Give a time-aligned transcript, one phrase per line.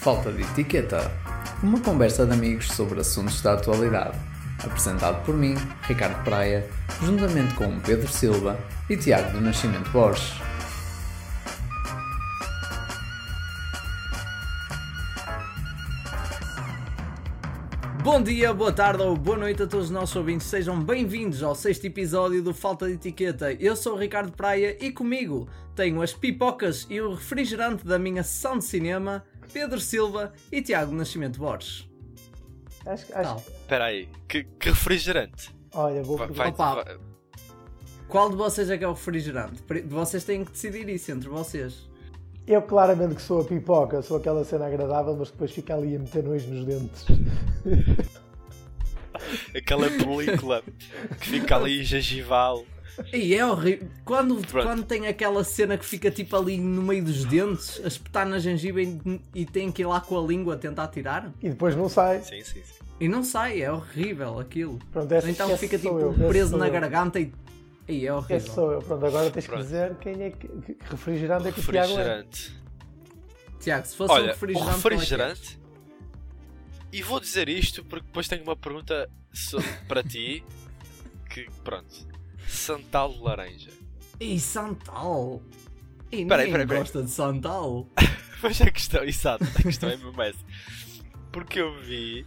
[0.00, 1.12] Falta de etiqueta.
[1.62, 4.18] Uma conversa de amigos sobre assuntos da atualidade.
[4.64, 6.66] Apresentado por mim, Ricardo Praia,
[7.02, 8.58] juntamente com Pedro Silva
[8.88, 10.32] e Tiago do Nascimento Borges.
[18.02, 20.46] Bom dia, boa tarde ou boa noite a todos os nossos ouvintes.
[20.46, 23.52] Sejam bem-vindos ao sexto episódio do Falta de Etiqueta.
[23.52, 25.46] Eu sou o Ricardo Praia e comigo
[25.76, 30.92] tenho as pipocas e o refrigerante da minha sessão de cinema, Pedro Silva e Tiago
[30.94, 31.88] Nascimento Borges.
[32.86, 33.06] Acho.
[33.06, 33.36] Tal.
[33.36, 35.54] Espera aí, que, que refrigerante?
[35.74, 36.52] Olha, vou Vai-
[38.08, 39.62] Qual de vocês é que é o refrigerante?
[39.86, 41.88] Vocês têm que decidir isso entre vocês.
[42.46, 45.98] Eu claramente que sou a pipoca, sou aquela cena agradável, mas depois fica ali a
[46.00, 47.04] meter nojo nos dentes.
[49.54, 50.62] aquela película
[51.20, 52.64] que fica ali gengival.
[53.12, 53.88] E é horrível.
[54.04, 54.66] Quando, Pronto.
[54.66, 58.38] quando tem aquela cena que fica tipo ali no meio dos dentes, a espetar na
[58.38, 61.32] gengiva e, e tem que ir lá com a língua tentar tirar.
[61.42, 62.22] E depois não sai.
[62.22, 62.74] Sim, sim, sim.
[63.00, 64.78] E não sai, é horrível aquilo.
[64.92, 66.72] Pronto, esse, então esse fica tipo eu, esse preso na eu.
[66.72, 67.32] garganta e.
[67.88, 68.52] E é Esse horrível.
[68.54, 68.78] sou eu.
[68.82, 69.62] Pronto, agora tens que Pronto.
[69.64, 71.96] dizer quem é que, que que refrigerante é que o Tiago é.
[71.96, 72.60] Refrigerante.
[73.58, 74.68] Tiago, se fosse um Olha, refrigerante.
[74.68, 74.90] o qual é que é?
[74.92, 75.60] refrigerante.
[76.92, 79.08] E vou dizer isto porque depois tenho uma pergunta
[79.88, 80.44] para ti.
[81.28, 82.06] Que pronto.
[82.50, 83.70] Santal de laranja.
[84.18, 85.42] E Santal!
[86.12, 86.78] E Peraí, ninguém peraí, peraí.
[86.80, 87.86] gosta de Santal.
[88.42, 90.38] Mas a questão, exato, a questão é mesmo essa.
[91.30, 92.26] Porque eu vi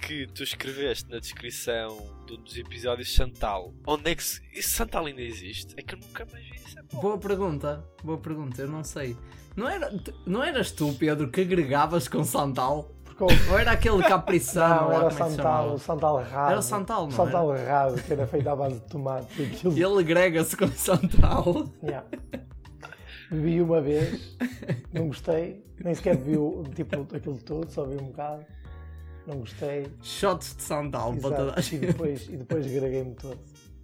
[0.00, 3.74] que tu escreveste na descrição de um dos episódios Santal.
[3.86, 4.40] Onde é que se...
[4.54, 5.74] Isso Santal ainda existe?
[5.76, 6.78] É que eu nunca mais vi isso.
[6.78, 6.82] é.
[7.00, 9.16] Boa pergunta, boa pergunta, eu não sei.
[9.56, 9.92] Não, era,
[10.24, 12.94] não eras tu, Pedro, que agregavas com Santal?
[13.24, 14.74] Ou era aquele capriçano?
[14.82, 16.50] Não, lá, era como é Santal, o Santal errado.
[16.50, 19.26] Era o Santal, não Santal errado, que era feito à base de tomate.
[19.42, 19.72] e Aquilo...
[19.72, 21.68] Ele agrega-se com Santal.
[21.82, 22.06] Yeah.
[23.30, 24.36] Bebi uma vez,
[24.92, 28.46] não gostei, nem sequer bebi o- tipo, aquilo todo, só bebi um bocado.
[29.26, 29.86] Não gostei.
[30.02, 31.74] Shots de Santal para toda a Exato.
[31.74, 33.38] E depois, e depois greguei-me todo.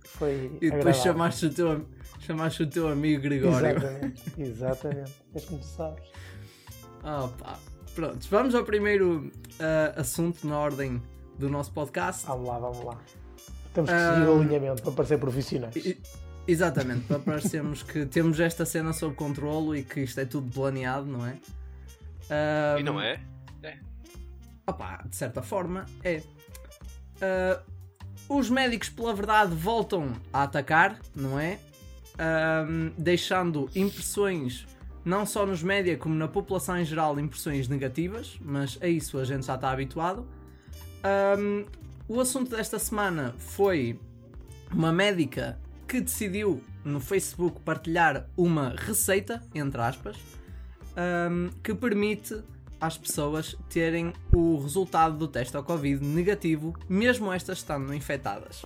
[0.07, 1.03] Foi E depois agradável.
[1.03, 1.87] chamaste o, teu,
[2.21, 3.69] chamaste o teu amigo Gregório.
[3.77, 5.13] Exatamente, exatamente.
[5.35, 6.05] És como tu sabes.
[7.03, 7.59] Ah, pá.
[7.95, 11.01] Pronto, vamos ao primeiro ah, assunto na ordem
[11.39, 12.27] do nosso podcast.
[12.27, 12.99] Vamos lá, vamos lá.
[13.73, 15.77] Temos que Ah, seguir o alinhamento para parecer profissionais.
[15.77, 16.01] E-
[16.47, 21.07] Exatamente, para parecermos que temos esta cena sob controlo e que isto é tudo planeado,
[21.07, 21.37] não é?
[22.29, 23.21] Ah, E não é?
[24.67, 26.23] Opá, de certa forma, é.
[27.23, 27.61] Ah,
[28.29, 31.59] os médicos, pela verdade, voltam a atacar, não é?
[32.99, 34.67] Deixando impressões,
[35.05, 39.25] não só nos média como na população em geral, impressões negativas, mas a isso a
[39.25, 40.27] gente já está habituado.
[41.03, 41.65] Ahm,
[42.09, 43.99] o assunto desta semana foi
[44.73, 50.17] uma médica que decidiu no Facebook partilhar uma receita, entre aspas,
[50.97, 52.43] ahm, que permite
[52.81, 58.65] às pessoas terem o resultado do teste ao Covid negativo, mesmo estas estando infectadas.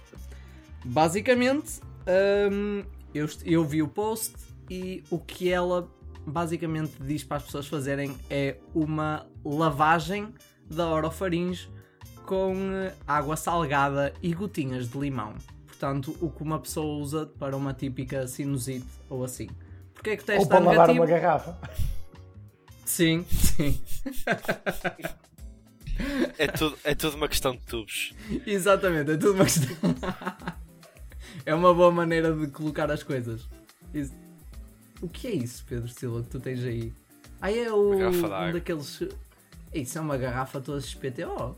[0.84, 4.34] Basicamente, ahm, eu, eu vi o post
[4.70, 5.88] e o que ela
[6.28, 10.32] basicamente diz para as pessoas fazerem é uma lavagem
[10.70, 11.68] da orofaringe
[12.26, 15.34] com eh, água salgada e gotinhas de limão.
[15.66, 19.48] Portanto, o que uma pessoa usa para uma típica sinusite ou assim.
[19.94, 21.04] Porque é que o teste Ou para lavar negativo?
[21.04, 21.58] uma garrafa.
[22.84, 23.80] Sim, sim.
[26.38, 28.12] É tudo, é tudo uma questão de tubos.
[28.46, 29.66] Exatamente, é tudo uma questão.
[31.44, 33.48] é uma boa maneira de colocar as coisas.
[33.92, 34.14] Isso-
[35.00, 36.92] O que é isso, Pedro Silva, que tu tens aí?
[37.40, 37.92] Ah, é o.
[37.94, 39.00] um daqueles.
[39.72, 41.56] Isso é uma garrafa toda XPTO.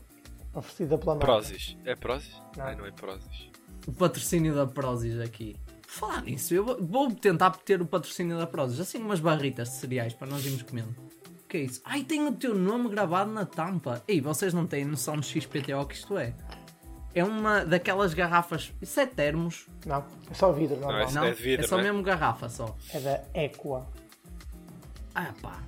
[0.53, 1.25] Oferecida pela marca.
[1.25, 1.77] Prozis.
[1.85, 2.33] É Prozis?
[2.57, 2.65] Não.
[2.65, 3.49] Ai, não é Prozis.
[3.87, 5.55] O patrocínio da Prozis aqui.
[5.87, 8.79] Falar nisso, eu vou- vou tentar ter o patrocínio da Prozis.
[8.79, 10.93] Assim, umas barritas de cereais para nós irmos comendo.
[11.43, 11.81] O que é isso?
[11.83, 14.01] Ai, tem o teu nome gravado na tampa.
[14.07, 16.33] Ei, vocês não têm noção de XPTO que isto é?
[17.13, 18.71] É uma daquelas garrafas.
[18.81, 19.67] Isso é termos.
[19.85, 21.25] Não, é só vidro, não, Não, não.
[21.25, 21.87] É de vidro, só não é?
[21.87, 22.75] mesmo garrafa só.
[22.93, 23.85] É da Equa.
[25.13, 25.61] Ah pá.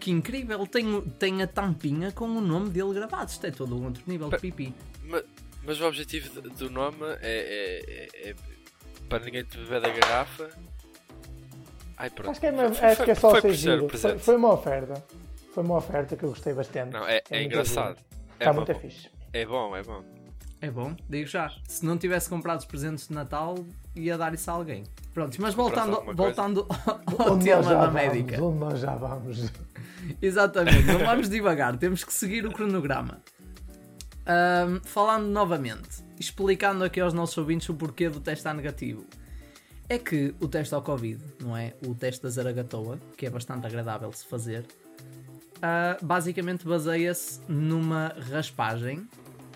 [0.00, 0.66] Que incrível.
[0.66, 3.30] Tem, tem a tampinha com o nome dele gravado.
[3.30, 4.74] Isto é todo um outro nível de pipi.
[5.04, 5.22] Ma-
[5.62, 8.34] Mas, o objetivo do nome é, é- é- é
[9.08, 10.48] para ninguém te beber da garrafa.
[11.96, 12.30] Ai, pronto.
[12.30, 13.88] Acho que é, mesmo, Foi- acho que é só foi ser giro.
[13.88, 15.04] Foi, foi uma oferta.
[15.54, 16.92] Foi uma oferta que eu gostei bastante.
[16.92, 17.96] Não, é, é muito engraçado.
[17.96, 18.06] giro.
[18.40, 18.56] É Está bom.
[18.64, 19.08] muito fixe.
[19.32, 20.04] É bom, é bom.
[20.60, 21.50] É bom, digo já.
[21.68, 23.54] Se não tivesse comprado os presentes de Natal,
[23.94, 24.84] ia dar isso a alguém.
[25.12, 26.66] Pronto, mas voltando, voltando
[27.18, 28.42] ao Onde tema da vamos, médica.
[28.42, 29.50] Onde nós já vamos.
[30.20, 33.20] Exatamente, não vamos devagar, temos que seguir o cronograma.
[34.26, 39.04] Ahm, falando novamente, explicando aqui aos nossos ouvintes o porquê do teste A negativo.
[39.86, 41.74] É que o teste ao Covid, não é?
[41.86, 44.66] O teste da Zaragatoa, que é bastante agradável de se fazer,
[45.60, 49.06] ah, basicamente baseia-se numa raspagem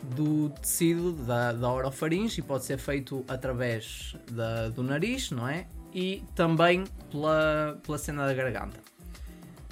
[0.02, 5.66] do tecido da, da orofaringe e pode ser feito através da- do nariz, não é?
[5.94, 8.78] E também pela, pela cena da garganta.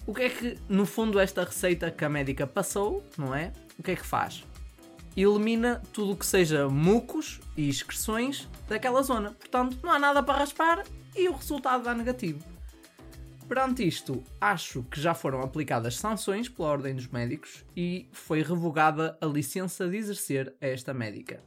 [0.06, 3.52] O que é que, no fundo, esta receita que a médica passou, não é?
[3.78, 4.44] O que é que faz?
[5.16, 9.30] Elimina tudo o que seja mucos e excreções daquela zona.
[9.32, 10.84] Portanto, não há nada para raspar
[11.14, 12.38] e o resultado dá negativo.
[13.48, 19.16] Perante isto, acho que já foram aplicadas sanções pela Ordem dos Médicos e foi revogada
[19.20, 21.40] a licença de exercer a esta médica.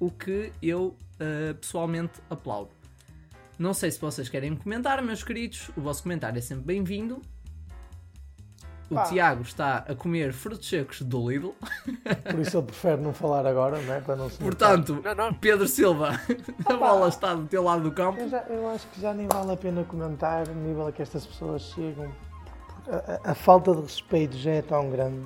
[0.00, 2.72] O que eu eh, pessoalmente aplaudo.
[3.56, 7.22] Não sei se vocês querem comentar, meus queridos, o vosso comentário é sempre bem-vindo.
[8.98, 9.04] O.
[9.04, 11.50] Tiago está a comer frutos secos do Lidl,
[12.30, 14.00] Por isso ele prefere não falar agora, não é?
[14.00, 15.34] Para não se portanto, Não, não.
[15.34, 16.20] Pedro Silva,
[16.66, 18.20] a bola está do teu lado do campo.
[18.20, 21.02] Eu, já- eu acho que já nem vale a pena comentar o nível a que
[21.02, 22.12] estas pessoas chegam.
[22.88, 25.24] A, a- a falta de respeito já é tão grande.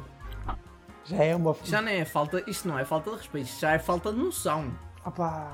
[1.05, 1.55] Já é uma.
[1.65, 4.19] Já nem é falta, isto não é falta de respeito, isto já é falta de
[4.19, 4.73] noção.
[5.05, 5.53] Opá!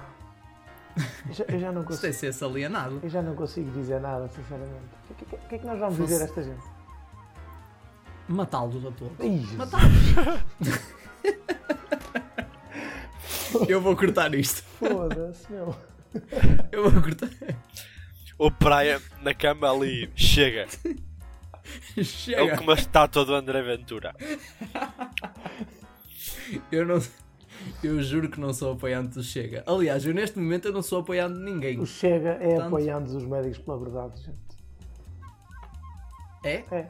[1.26, 2.12] Eu já, eu já não é consigo.
[2.12, 3.00] ser salienado.
[3.03, 4.82] Eu já não consigo dizer nada, sinceramente.
[5.11, 6.62] O que, que- que é que nós vamos Fosse- dizer a esta gente?
[8.28, 9.19] Matá-los a todos.
[9.20, 9.56] Ih, Jesus.
[9.56, 9.92] Matá-los!
[13.69, 14.62] Eu vou cortar isto.
[14.78, 15.74] Foda-se, meu.
[16.70, 17.28] Eu vou cortar.
[18.38, 20.66] O Praia na cama ali chega.
[21.96, 22.56] É Chega!
[22.56, 24.14] como a estátua do André Ventura.
[26.70, 27.00] Eu não.
[27.84, 29.62] Eu juro que não sou apoiante do Chega.
[29.66, 31.78] Aliás, eu neste momento eu não sou apoiante de ninguém.
[31.78, 34.42] O Chega é Portanto- apoiando os médicos pela verdade, gente.
[36.44, 36.64] É?
[36.75, 36.88] É.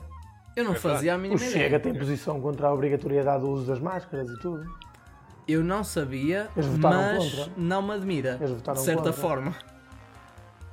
[0.55, 1.81] Eu não É fazia a O mínima Chega ideia.
[1.81, 4.65] tem posição contra a obrigatoriedade do uso das máscaras e tudo.
[5.49, 7.53] Eu não sabia, Eles votaram mas contra.
[7.57, 8.37] não me admira.
[8.41, 9.13] Eles votaram De certa contra.
[9.21, 9.55] forma.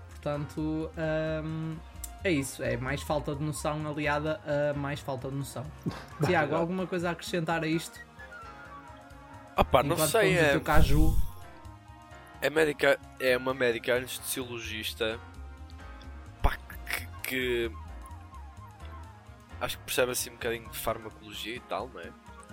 [0.10, 0.92] Portanto,
[1.44, 1.76] hum,
[2.24, 2.62] é isso.
[2.62, 5.64] É mais falta de noção aliada a mais falta de noção.
[6.26, 8.00] Tiago, alguma coisa a acrescentar a isto?
[9.58, 11.16] Opa, não sei, o é, teu caju.
[12.42, 15.20] é médica, é uma médica anestesiologista
[16.42, 16.54] pá,
[16.88, 17.72] que, que
[19.62, 22.12] acho que percebe assim um bocadinho de farmacologia e tal, não é?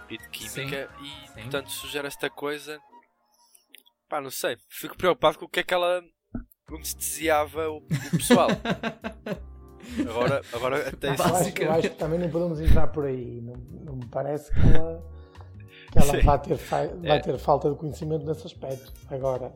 [0.08, 1.40] E de química e sim.
[1.42, 2.80] portanto sugere esta coisa.
[4.08, 6.02] Pá, não sei, fico preocupado com o que é que ela
[6.70, 8.48] anestesiava o, o pessoal.
[10.08, 11.22] agora, agora até isso.
[11.22, 11.78] Eu acho, eu Basicamente.
[11.78, 13.40] acho que também não podemos entrar por aí.
[13.40, 13.54] Não,
[13.84, 15.02] não me parece que ela,
[15.90, 16.22] que ela Sim.
[16.22, 17.18] vai, ter, vai É.
[17.20, 18.92] ter falta de conhecimento nesse aspecto.
[19.10, 19.52] Agora,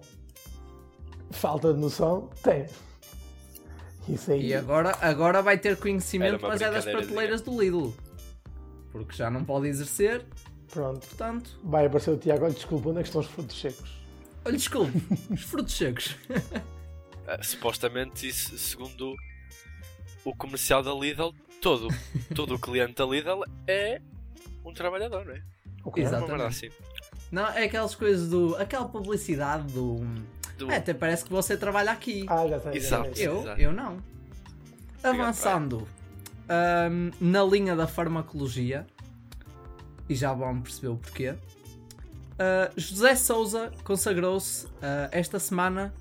[1.31, 2.67] falta de noção, tem.
[4.15, 4.49] Isso aí.
[4.49, 7.95] E agora, agora vai ter conhecimento, mas é das brincadeira prateleiras do Lidl.
[8.93, 10.25] Porque já não pode exercer,
[10.69, 11.07] Pronto.
[11.07, 11.59] portanto.
[11.63, 12.45] Vai aparecer o Tiago.
[12.45, 13.91] Olha, desculpa, onde é que estão os frutos secos?
[14.45, 16.17] Olha, desculpe, os frutos secos.
[17.27, 19.15] Ah, supostamente isso, segundo
[20.25, 21.89] o comercial da Lidl, todo,
[22.35, 24.01] todo o cliente da Lidl é
[24.65, 25.43] um trabalhador, não é?
[25.85, 26.05] O que é?
[26.05, 26.71] É uma merda assim.
[27.31, 28.57] Não, é aquelas coisas do.
[28.57, 30.01] aquela publicidade do.
[30.67, 32.25] Do- É, até parece que você trabalha aqui.
[32.29, 32.73] Ah, já sei.
[32.73, 33.17] já Exato.
[33.17, 33.27] sei.
[33.29, 33.61] eu, exato.
[33.61, 33.99] eu não.
[35.03, 35.89] Avançando
[36.49, 38.87] ahm, na linha da farmacologia,
[40.09, 41.35] e já vão perceber o porquê.
[42.39, 45.95] ah, José Souza consagrou-se ah, esta semana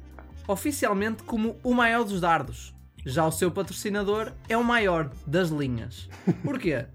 [0.47, 2.73] oficialmente como o maior dos dardos.
[3.05, 6.09] Já o seu patrocinador é o maior das linhas.
[6.43, 6.85] Porquê?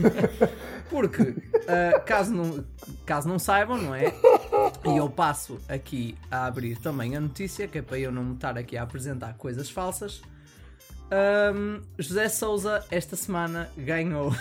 [0.90, 1.34] Porque,
[1.68, 2.64] ah, caso, não,
[3.04, 4.14] caso não saibam, não é?
[4.84, 8.56] E eu passo aqui a abrir também a notícia, que é para eu não estar
[8.56, 10.22] aqui a apresentar coisas falsas.
[11.10, 14.34] Ahm, José Souza, esta semana, ganhou.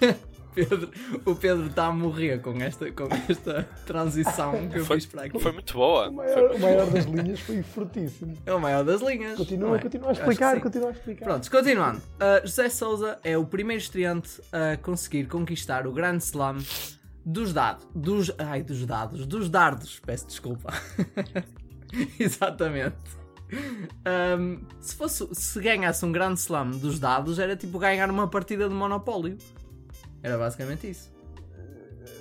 [0.54, 0.90] Pedro-
[1.24, 5.24] o Pedro está a morrer com esta, com esta transição que eu Foi, fiz para
[5.24, 5.38] aqui.
[5.38, 6.08] foi muito boa.
[6.08, 8.34] O maior, o maior das linhas foi fortíssimo.
[8.44, 9.36] É o maior das linhas.
[9.36, 9.80] Continua, é?
[9.80, 11.24] continua a explicar, continua a explicar.
[11.24, 11.98] Prontos, continuando.
[11.98, 16.56] Uh, José Souza é o primeiro estreante a conseguir conquistar o Grand Slam
[17.24, 17.86] dos dados.
[17.94, 19.26] Dos, ai, dos dados.
[19.26, 20.00] Dos dardos.
[20.04, 20.72] Peço desculpa.
[22.18, 22.96] Exatamente.
[24.38, 28.68] Um, se, fosse, se ganhasse um Grand Slam dos dados, era tipo ganhar uma partida
[28.68, 29.38] de Monopólio.
[30.22, 31.10] Era basicamente isso.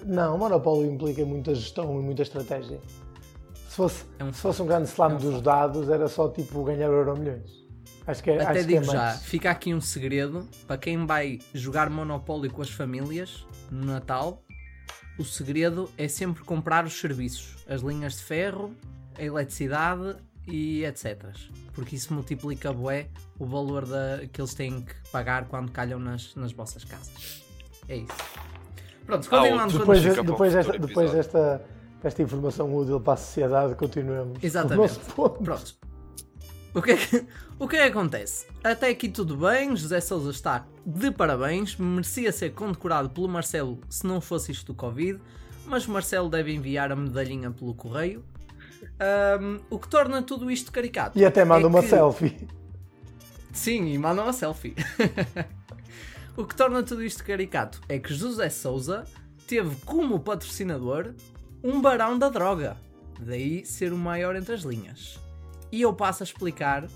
[0.06, 2.80] Não, o monopólio implica muita gestão e muita estratégia.
[3.70, 6.30] Se fosse, É um se fosse um grande slam É um dos dados, era só
[6.30, 7.66] tipo ganhar euro milhões.
[8.06, 11.06] Acho que é, Até acho digo que é já, fica aqui um segredo para quem
[11.06, 14.44] vai jogar Monopólio com as famílias no Natal.
[15.20, 18.74] O segredo é sempre comprar os serviços, as linhas de ferro,
[19.18, 20.16] a eletricidade
[20.48, 21.26] e etc.
[21.74, 26.34] Porque isso multiplica bué o valor da, que eles têm que pagar quando calham nas,
[26.36, 27.47] nas vossas casas.
[27.90, 28.08] É isso.
[29.06, 31.66] Pronto, Ah, continuando com a Depois, para um depois, desta, futuro depois desta,
[32.04, 34.44] desta informação útil para a sociedade, continuemos.
[34.44, 35.00] Exatamente.
[35.16, 35.76] Pronto.
[36.74, 37.26] O que, é que,
[37.58, 38.46] o que é que acontece?
[38.64, 44.06] Até aqui tudo bem, José Sousa está de parabéns, merecia ser condecorado pelo Marcelo se
[44.06, 45.20] não fosse isto do Covid,
[45.66, 48.24] mas o Marcelo deve enviar a medalhinha pelo correio.
[49.00, 51.18] Ahm, o que torna tudo isto caricato.
[51.18, 52.48] E até manda é uma que- selfie.
[53.54, 54.76] Sim, e manda uma selfie.
[56.38, 59.06] o que torna tudo isto caricato é que José Souza
[59.48, 61.16] teve como patrocinador
[61.64, 62.78] um barão da droga.
[63.20, 65.20] Daí ser o maior entre as linhas.
[65.72, 66.88] E eu passo a explicar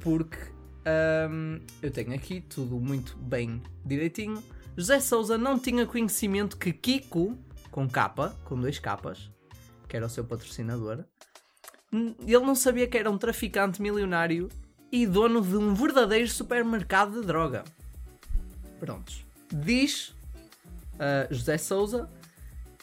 [0.00, 0.38] porque
[1.28, 4.40] hum, eu tenho aqui tudo muito bem direitinho.
[4.76, 7.36] José Souza não tinha conhecimento que Kiko,
[7.72, 9.32] com capa, com dois capas,
[9.88, 11.04] que era o seu patrocinador,
[11.92, 14.48] ele não sabia que era um traficante milionário
[14.92, 17.64] e dono de um verdadeiro supermercado de droga.
[18.78, 19.24] Prontos.
[19.52, 20.14] Diz
[20.98, 22.08] ah, José Souza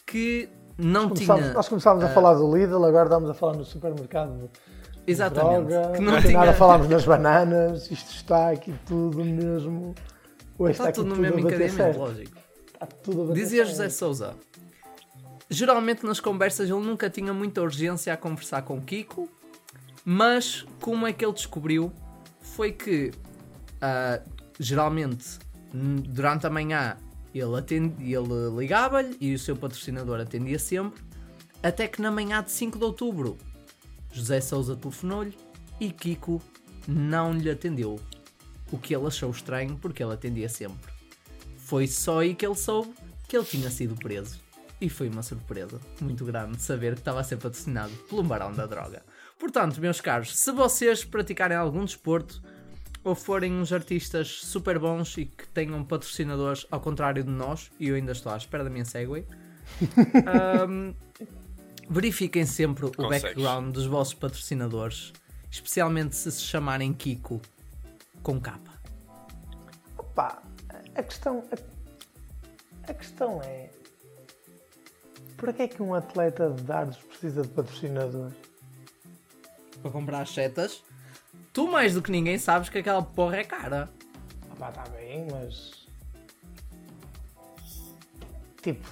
[0.06, 1.52] que não tinha.
[1.52, 4.50] nós começámos a falar do Lidl, agora estamos a falar no supermercado.
[5.06, 5.68] Exatamente.
[5.68, 6.54] Droga, que não tem nada, tinha.
[6.54, 9.94] falámos nas bananas, isto está aqui tudo mesmo.
[10.58, 12.38] Hoje Está aqui tudo no tudo mesmo encadeamento, lógico.
[12.72, 13.70] Está tudo a Dizia certo.
[13.70, 14.34] José Souza.
[15.50, 19.28] Geralmente nas conversas ele nunca tinha muita urgência a conversar com Kiko,
[20.04, 21.92] mas como é que ele descobriu
[22.40, 23.12] foi que
[23.80, 24.20] ah,
[24.58, 25.38] geralmente
[25.74, 26.96] durante a manhã
[27.34, 31.02] ele, atende, ele ligava-lhe e o seu patrocinador atendia sempre,
[31.62, 33.36] até que na manhã de 5 de outubro
[34.12, 35.36] José Souza telefonou-lhe
[35.80, 36.40] e Kiko
[36.86, 37.98] não lhe atendeu.
[38.70, 40.92] O que ele achou estranho porque ele atendia sempre.
[41.56, 42.94] Foi só aí que ele soube
[43.26, 44.38] que ele tinha sido preso.
[44.80, 48.66] E foi uma surpresa muito grande saber que estava a ser patrocinado pelo Barão da
[48.66, 49.02] Droga.
[49.38, 52.42] Portanto, meus caros, se vocês praticarem algum desporto
[53.04, 57.88] ou forem uns artistas super bons e que tenham patrocinadores ao contrário de nós, e
[57.88, 59.26] eu ainda estou à espera da minha Segway,
[60.26, 60.94] ahm,
[61.88, 63.22] verifiquem sempre o Consegues.
[63.22, 65.12] background dos vossos patrocinadores,
[65.50, 67.40] especialmente se se chamarem Kiko
[68.22, 68.72] com capa.
[70.14, 70.42] Pá,
[70.94, 73.70] a questão, a, a questão é.
[75.36, 78.30] Para que é que um atleta de dardos precisa de patrocinador?
[79.84, 80.82] para comprar as setas,
[81.54, 83.88] tu mais do que ninguém sabes que aquela porra é cara.
[84.50, 85.86] Ah, pá, está bem, mas.
[88.60, 88.86] Tipo,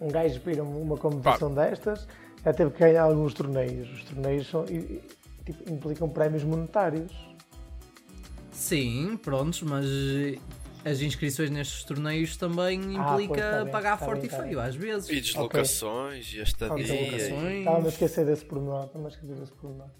[0.00, 2.06] um gajo para ir a uma competição destas
[2.44, 3.88] já teve que ganhar alguns torneios.
[3.90, 7.12] Os torneios são, tipo, implicam prémios monetários.
[8.50, 9.86] Sim, prontos, mas
[10.84, 14.30] as inscrições nestes torneios também Ah, pois, implica tá bem, pagar tá forte bem, e
[14.30, 15.10] tá feio, às vezes.
[15.10, 17.16] E deslocações e a estadia.
[17.58, 18.86] Estava-me a esquecer desse pormenor.
[18.86, 19.90] Estava-me a esquecer desse pormenor.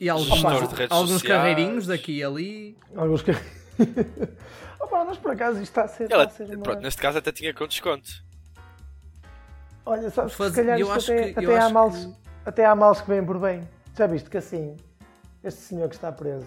[0.00, 2.78] E alguns, gestor de redes alguns carreirinhos daqui e ali.
[2.96, 3.22] Alguns.
[4.80, 6.10] Opa, mas por acaso isto está a ser.
[6.10, 6.62] Ela, está a ser uma...
[6.62, 8.10] pronto, neste caso até tinha com desconto.
[9.84, 12.14] Olha, sabes que Faz- se calhar eu isto acho até, que- até, há males, que-
[12.46, 13.68] até há males que vêm por bem.
[13.96, 14.76] Já viste que assim,
[15.44, 16.46] este senhor que está preso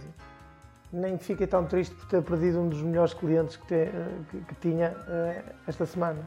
[0.92, 4.42] nem fica tão triste por ter perdido um dos melhores clientes que, te- eh, que-
[4.42, 6.24] que tinha eh, esta semana.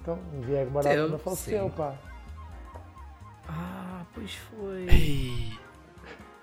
[0.00, 1.76] Então, o Diego Barato não faleceu, sim.
[1.76, 1.94] pá.
[3.48, 4.86] Ah, pois foi.
[4.88, 5.52] Ei,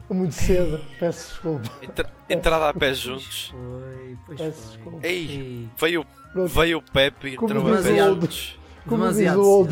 [0.10, 1.70] Muito cedo, peço desculpa.
[1.84, 3.48] entra- entrada a pés Pois juntos.
[3.54, 4.72] foi, pois Peço foi.
[4.76, 5.08] desculpa.
[5.08, 8.60] Ei, veio, Pronto, veio o Pepe e entrou a pés juntos.
[8.88, 9.68] Como diz o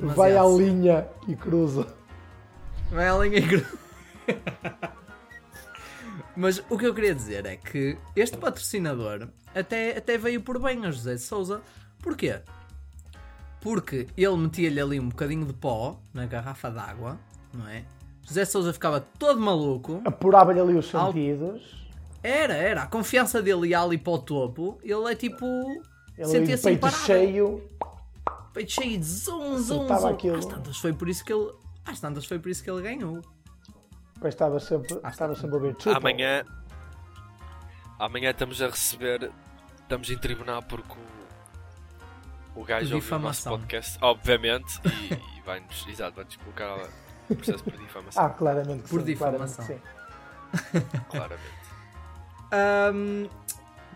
[0.00, 1.86] vai à linha e cruza.
[2.90, 3.64] Vai à linha cru.
[6.36, 10.84] Mas o que eu queria dizer é que este patrocinador até, até veio por bem
[10.86, 11.60] a José de Souza.
[12.02, 12.40] Porquê?
[13.60, 17.18] Porque ele metia-lhe ali um bocadinho de pó na garrafa d'água,
[17.52, 17.84] não é?
[18.30, 20.00] José Souza ficava todo maluco.
[20.04, 21.84] Apurava-lhe ali os sentidos.
[22.22, 22.82] Era, era.
[22.84, 24.78] A confiança dele ia ali para o topo.
[24.84, 25.44] Ele é tipo.
[26.16, 27.06] Ele sentia-se peito imparável.
[27.06, 27.70] cheio.
[28.54, 30.08] Peito cheio de zum, zum, Soltava zum.
[30.10, 30.36] aquilo.
[30.36, 31.50] Às tantas foi por isso que ele.
[31.84, 33.20] Às tantas foi por isso que ele ganhou.
[34.14, 35.96] Depois estava sempre, estava sempre a ver triple.
[35.96, 36.44] Amanhã,
[37.98, 39.32] amanhã estamos a receber,
[39.80, 40.92] estamos em tribunal porque
[42.54, 46.86] o, o gajo ouviu o nosso podcast, obviamente, e, e vai-nos, exato, vai-nos colocar
[47.36, 49.06] processo por difamação, Ah, claramente que Por sim.
[49.06, 49.64] difamação.
[49.66, 49.82] claramente
[50.72, 51.00] sim.
[51.10, 51.60] claramente.
[52.52, 53.28] Ahm,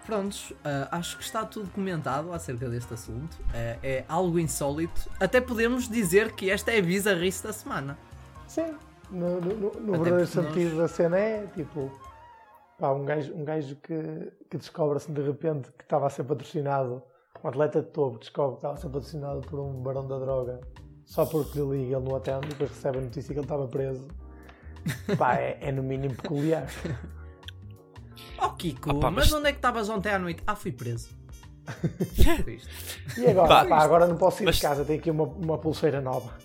[0.06, 3.36] prontos, ah, acho que está tudo comentado acerca deste assunto.
[3.52, 5.10] É, é algo insólito.
[5.18, 7.98] Até podemos dizer que esta é a bizarrice da semana.
[8.46, 8.74] Sim,
[9.10, 11.90] no, no, no- verdadeiro porque nós- sentido da cena é tipo
[12.78, 17.02] pá, um gajo, um gajo que, que descobre-se de repente que estava a ser patrocinado,
[17.42, 20.60] um atleta de topo descobre que estava a ser patrocinado por um barão da droga
[21.04, 23.66] só porque lhe liga ele não atende e depois recebe a notícia que ele estava
[23.68, 24.08] preso.
[25.18, 26.66] Pá, é, é no mínimo peculiar.
[28.38, 29.26] Oh Kiko, pá, mas...
[29.30, 30.42] mas- onde é que estavas ontem à noite?
[30.46, 31.08] Ah, fui preso.
[33.16, 35.58] E agora, Pá, pá, agora não posso ir mas- de casa, tenho aqui uma, uma
[35.58, 36.36] pulseira nova.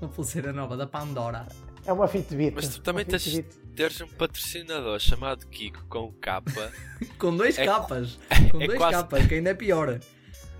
[0.00, 1.46] Uma pulseira nova da Pandora.
[1.84, 2.54] É uma Fitbit.
[2.54, 3.42] Mas tu também tens,
[3.74, 6.70] teres um patrocinador chamado Kiko com capa
[7.18, 8.18] Com dois É- capas.
[8.52, 9.98] Com é dois quase- capas, que ainda é pior.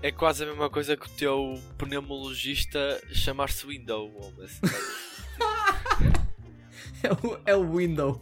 [0.01, 4.33] É quase a mesma coisa que o teu pneumologista chamar-se Window.
[4.43, 4.59] assim.
[7.01, 8.21] É o, é o window.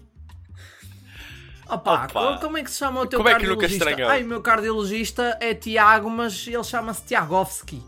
[1.68, 2.08] Opa, Opa.
[2.08, 4.08] co- como é que se chama o teu Como é que nunca cardiologista?
[4.12, 7.82] Ai, o meu cardiologista é Tiago, mas ele chama-se Tiagovski.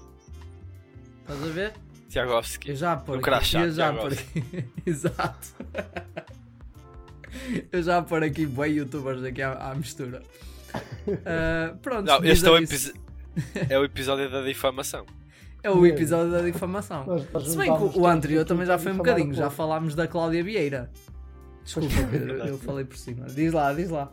[1.21, 1.73] Estás a ver?
[2.09, 2.69] Tiagovski.
[2.71, 3.23] Eu já por aqui.
[3.23, 4.65] crachá, eu já por aqui.
[4.83, 5.47] Exato.
[7.71, 10.23] Eu já por aqui bem youtubers aqui à, à mistura.
[11.25, 12.55] Ah, pronto, Não, este é o,
[13.69, 15.05] é o episódio da difamação.
[15.61, 17.05] É o episódio da difamação.
[17.45, 20.89] Se bem que o, anterior também já foi um bocadinho, já falámos da Cláudia Vieira.
[21.65, 23.25] Desculpa, Pedro, eu falei por cima.
[23.25, 24.09] Diz lá, diz lá.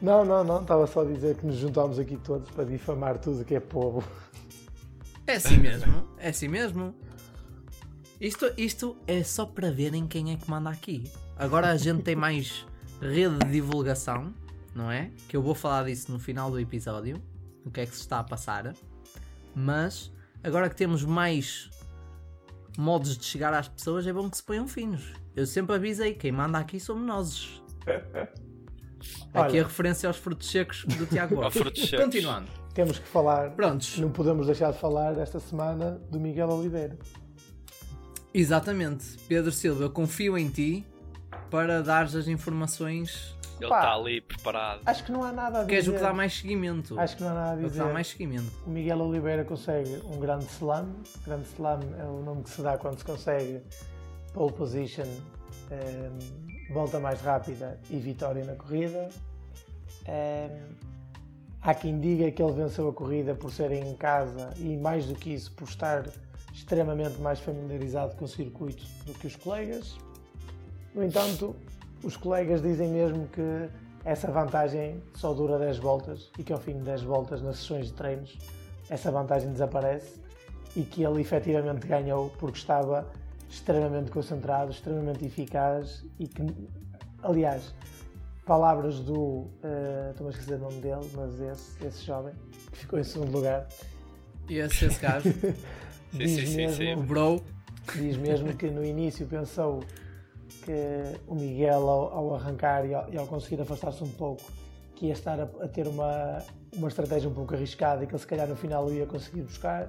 [0.00, 0.62] Não, não, não.
[0.62, 4.04] Estava só a dizer que nos juntámos aqui todos para difamar tudo que é povo.
[5.26, 6.94] É assim mesmo, é assim mesmo.
[8.20, 11.10] Isto, isto é só para verem quem é que manda aqui.
[11.36, 12.64] Agora a gente tem mais
[13.00, 14.32] rede de divulgação,
[14.74, 15.10] não é?
[15.28, 17.20] Que eu vou falar disso no final do episódio,
[17.66, 18.74] o que é que se está a passar.
[19.54, 21.68] Mas agora que temos mais
[22.78, 25.12] modos de chegar às pessoas, é bom que se ponham finos.
[25.34, 27.62] Eu sempre avisei, quem manda aqui somos nós.
[29.32, 29.60] Aqui Olha.
[29.60, 31.90] a referência aos frutos secos do Tiago Borges.
[31.90, 32.48] Continuando.
[32.74, 33.50] Temos que falar.
[33.50, 33.98] Prontos.
[33.98, 36.98] Não podemos deixar de falar esta semana do Miguel Oliveira.
[38.32, 39.16] Exatamente.
[39.28, 40.84] Pedro Silva, eu confio em ti
[41.50, 43.35] para dares as informações.
[43.58, 44.80] Ele está ali preparado.
[44.84, 45.70] Acho que não há nada a dizer.
[45.70, 46.98] Que és o que dá mais seguimento.
[47.00, 47.84] Acho que não há nada a É o que dizer.
[47.84, 48.52] dá mais seguimento.
[48.66, 50.88] O Miguel Oliveira consegue um grande slam.
[51.24, 53.62] Grande slam é o nome que se dá quando se consegue
[54.34, 55.06] pole position,
[55.70, 59.08] ehm, volta mais rápida e vitória na corrida.
[60.06, 60.74] Ehm,
[61.62, 65.14] há quem diga que ele venceu a corrida por ser em casa e, mais do
[65.14, 66.04] que isso, por estar
[66.52, 69.96] extremamente mais familiarizado com o circuito do que os colegas.
[70.94, 71.56] No entanto,
[72.02, 73.68] os colegas dizem mesmo que
[74.04, 77.86] essa vantagem só dura 10 voltas e que ao fim de 10 voltas nas sessões
[77.86, 78.38] de treinos
[78.88, 80.20] essa vantagem desaparece
[80.76, 83.06] e que ele efetivamente ganhou porque estava
[83.48, 86.42] extremamente concentrado, extremamente eficaz e que,
[87.22, 87.74] aliás,
[88.44, 89.46] palavras do.
[89.62, 92.34] eh, Estou-me a esquecer o nome dele, mas esse, esse jovem
[92.70, 93.66] que ficou em segundo lugar
[94.48, 95.32] E esse, esse gajo,
[96.12, 96.94] Sim, diz, sim, sim, mesmo, sim.
[96.94, 97.42] o bro,
[97.96, 99.82] diz mesmo que no início pensou
[100.66, 104.42] que o Miguel, ao, ao arrancar e ao, e ao conseguir afastar-se um pouco,
[104.96, 106.42] que ia estar a, a ter uma,
[106.74, 109.42] uma estratégia um pouco arriscada e que ele se calhar no final o ia conseguir
[109.42, 109.88] buscar.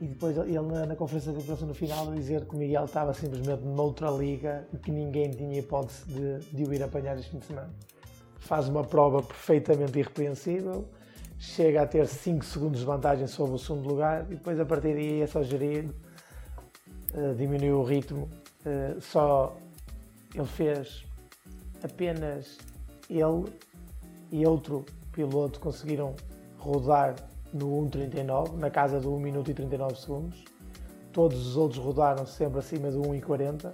[0.00, 3.12] E depois ele na, na conferência de imprensa no final dizer que o Miguel estava
[3.12, 7.38] simplesmente noutra liga e que ninguém tinha hipótese de, de o ir apanhar este fim
[7.38, 7.70] de semana.
[8.38, 10.88] Faz uma prova perfeitamente irrepreensível,
[11.36, 14.94] chega a ter 5 segundos de vantagem sobre o segundo lugar e depois a partir
[14.94, 15.90] daí é só gerir,
[17.12, 18.30] eh, diminuiu o ritmo.
[18.64, 19.56] Eh, só
[20.34, 21.04] ele fez
[21.82, 22.58] apenas
[23.08, 23.52] ele
[24.30, 26.14] e outro piloto conseguiram
[26.58, 27.14] rodar
[27.52, 30.44] no 1.39, na casa do 1 minuto e 39 segundos.
[31.12, 33.72] Todos os outros rodaram sempre acima do 1.40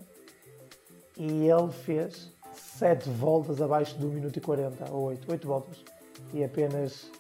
[1.18, 5.85] e ele fez 7 voltas abaixo do 1 minuto e 40, ou 8, 8 voltas.
[6.33, 7.11] E apenas.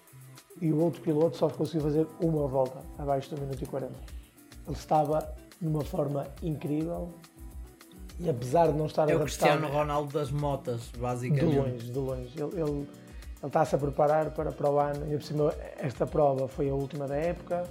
[0.60, 3.92] E o outro piloto só conseguiu fazer uma volta abaixo do 1 minuto e 40.
[4.66, 7.12] Ele estava numa forma incrível
[8.18, 11.56] e apesar de não estar é o Cristiano Ronaldo das motas, de basicamente.
[11.56, 12.32] longe, de longe.
[12.36, 12.70] Ele, ele,
[13.42, 15.12] ele está-se a preparar para, para o ano.
[15.12, 17.64] E por cima, esta prova foi a última da época.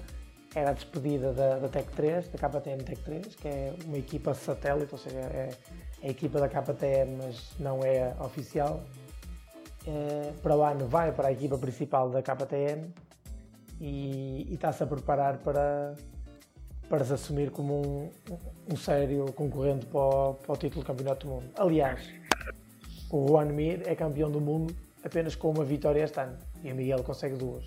[0.54, 4.34] Era a despedida da, da Tech 3, da KTM Tech 3, que é uma equipa
[4.34, 5.50] satélite, ou seja, é,
[6.02, 8.84] é a equipa da KTM, mas não é oficial.
[9.86, 12.94] Eh, para o ano vai para a equipa principal da KTM
[13.82, 15.96] e, e está-se a preparar para,
[16.94, 18.12] para se assumir como um,
[18.72, 21.50] um sério concorrente para o, para o título do Campeonato do Mundo.
[21.56, 22.08] Aliás,
[23.10, 26.76] o Juan Mir é campeão do mundo apenas com uma vitória este ano e o
[26.76, 27.66] Miguel consegue duas.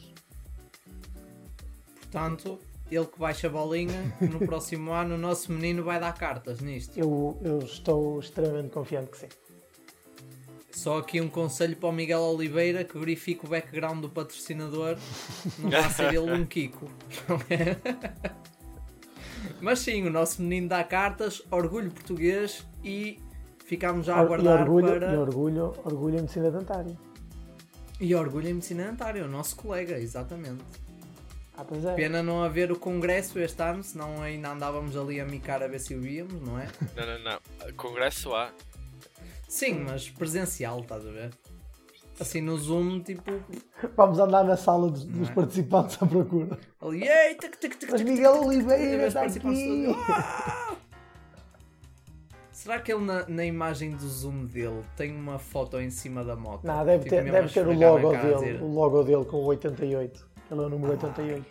[2.03, 6.61] Portanto, ele que baixa a bolinha, no próximo ano o nosso menino vai dar cartas
[6.61, 6.97] nisto.
[6.97, 9.29] Eu, eu estou extremamente confiante que sim.
[10.71, 14.97] Só aqui um conselho para o Miguel Oliveira que verifique o background do patrocinador.
[15.59, 16.89] Não vai ser ele um Kiko.
[19.61, 23.19] Mas sim, o nosso menino dá cartas, orgulho português e
[23.65, 25.13] ficamos já a e aguardar orgulho, para.
[25.13, 26.97] e orgulho, orgulho em medicina dentária.
[27.99, 30.63] E orgulho em medicina dentária, o nosso colega, exatamente.
[31.57, 31.95] Ah, pois é.
[31.95, 35.81] Pena não haver o congresso este ano, senão ainda andávamos ali a micar a ver
[35.81, 36.69] se o víamos, não é?
[36.95, 37.73] Não, não, não.
[37.75, 38.53] Congresso há.
[39.49, 41.31] Sim, mas presencial, estás a ver?
[42.19, 43.23] Assim no Zoom, tipo,
[43.95, 45.33] Vamos andar na sala dos, dos é?
[45.35, 46.59] participantes à procura.
[46.81, 49.87] ali, ei, tic, tic, tic, Mas Miguel Oliveira está aqui.
[50.09, 50.77] "Ah!"
[52.51, 56.35] Será que ele na, na imagem do zoom dele tem uma foto em cima da
[56.35, 56.65] moto?
[56.65, 59.45] Não, deve Tipo, ter, deve ter o logo dele, dizer, o logo dele com o
[59.45, 60.29] 88.
[60.51, 61.07] Ele é o número Ah.
[61.07, 61.45] 88.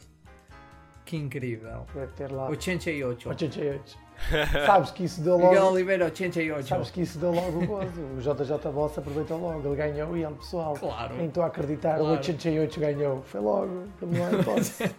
[1.05, 1.85] Que incrível.
[1.93, 3.29] Deve ter lá 88.
[3.29, 3.97] 88.
[4.65, 5.73] Sabes que isso deu Miguel logo.
[5.73, 6.67] Oliveira, 88.
[6.67, 8.01] Sabes que isso deu logo o gozo.
[8.17, 9.67] O JJ Boss aproveitou logo.
[9.67, 10.73] Ele ganhou e ele, pessoal.
[10.75, 11.15] Claro.
[11.15, 11.95] Nem estou a acreditar.
[11.95, 12.11] O Claro.
[12.15, 13.21] 88 ganhou.
[13.23, 13.83] Foi logo.
[14.01, 14.83] É hipótese.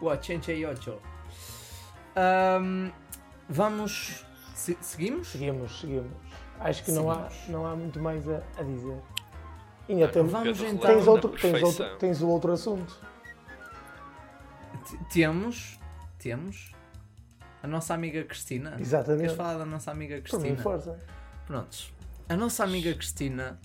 [0.00, 1.00] O 88.
[2.16, 2.90] Ahm,
[3.48, 4.24] vamos.
[4.54, 5.28] se- seguimos?
[5.28, 6.10] Seguimos, seguimos.
[6.60, 8.96] Acho que não há, não há muito mais a, a dizer.
[9.88, 10.90] Ainda Não, temos, Vamos Pedro então.
[10.94, 13.00] tens, outro, tens, outro, tens o outro assunto.
[14.90, 15.78] T- Temos.
[16.18, 16.73] Temos.
[17.64, 18.76] A nossa amiga Cristina.
[18.78, 19.22] Exatamente.
[19.22, 20.62] Queres falar da nossa amiga Por mim, Cristina?
[20.62, 20.98] força.
[21.46, 21.90] Prontos.
[22.28, 23.58] A nossa amiga Cristina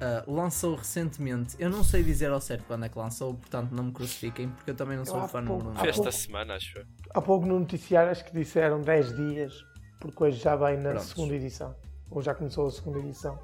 [0.00, 1.54] ah, lançou recentemente.
[1.56, 4.72] Eu não sei dizer ao certo quando é que lançou, portanto não me crucifiquem, porque
[4.72, 6.08] eu também não sou há fã número um há Foi dela.
[6.08, 6.84] esta semana, acho eu.
[7.14, 9.64] Há pouco no noticiário acho que disseram 10 dias,
[10.00, 11.08] porque hoje já vem na Prontos.
[11.08, 11.76] segunda edição.
[12.10, 13.38] Ou já começou a segunda edição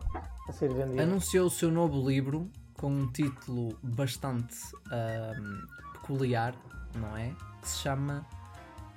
[0.49, 1.05] a ser vendida.
[1.05, 4.57] Anunciou o seu novo livro com um título bastante
[4.91, 6.53] ahm, peculiar,
[6.97, 7.33] não é?
[7.61, 8.27] Que se chama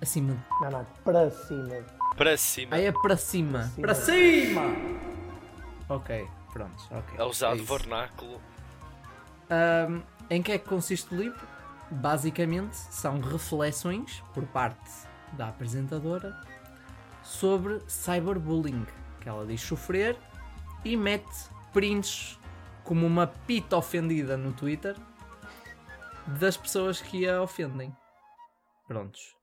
[0.02, 0.40] Acima de.
[0.62, 1.86] Não, não, para cima.
[2.16, 2.76] Para cima.
[2.76, 3.72] Ah, é para cima!
[3.76, 4.62] Para Para cima!
[5.90, 7.18] Ok, pronto, ok.
[7.18, 7.66] É usado isso.
[7.78, 8.42] vernáculo.
[9.50, 11.48] Ahm, em que é que consiste o livro?
[11.90, 14.90] Basicamente são reflexões por parte
[15.34, 16.36] da apresentadora
[17.24, 18.86] sobre cyberbullying,
[19.22, 20.18] que ela diz sofrer
[20.84, 22.38] e mete prints
[22.84, 24.96] como uma pita ofendida no Twitter
[26.40, 27.96] das pessoas que a ofendem.
[28.88, 29.37] Prontos.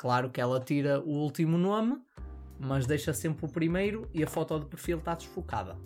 [0.00, 2.00] Claro que ela tira o último nome,
[2.58, 5.76] mas deixa sempre o primeiro e a foto de perfil está desfocada.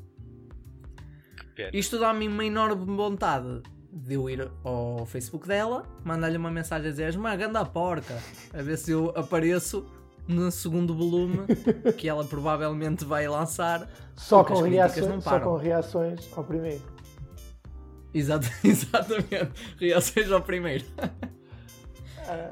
[1.73, 3.61] Isto dá-me uma enorme vontade
[3.93, 8.17] de eu ir ao Facebook dela, mandar-lhe uma mensagem a dizer: És uma ganda porca,
[8.57, 9.85] a ver se eu apareço
[10.29, 11.41] no segundo volume
[11.99, 13.91] que ela provavelmente vai lançar.
[14.15, 16.83] Só com, reações, só com reações ao primeiro.
[18.15, 20.85] Exato, exatamente, reações ao primeiro.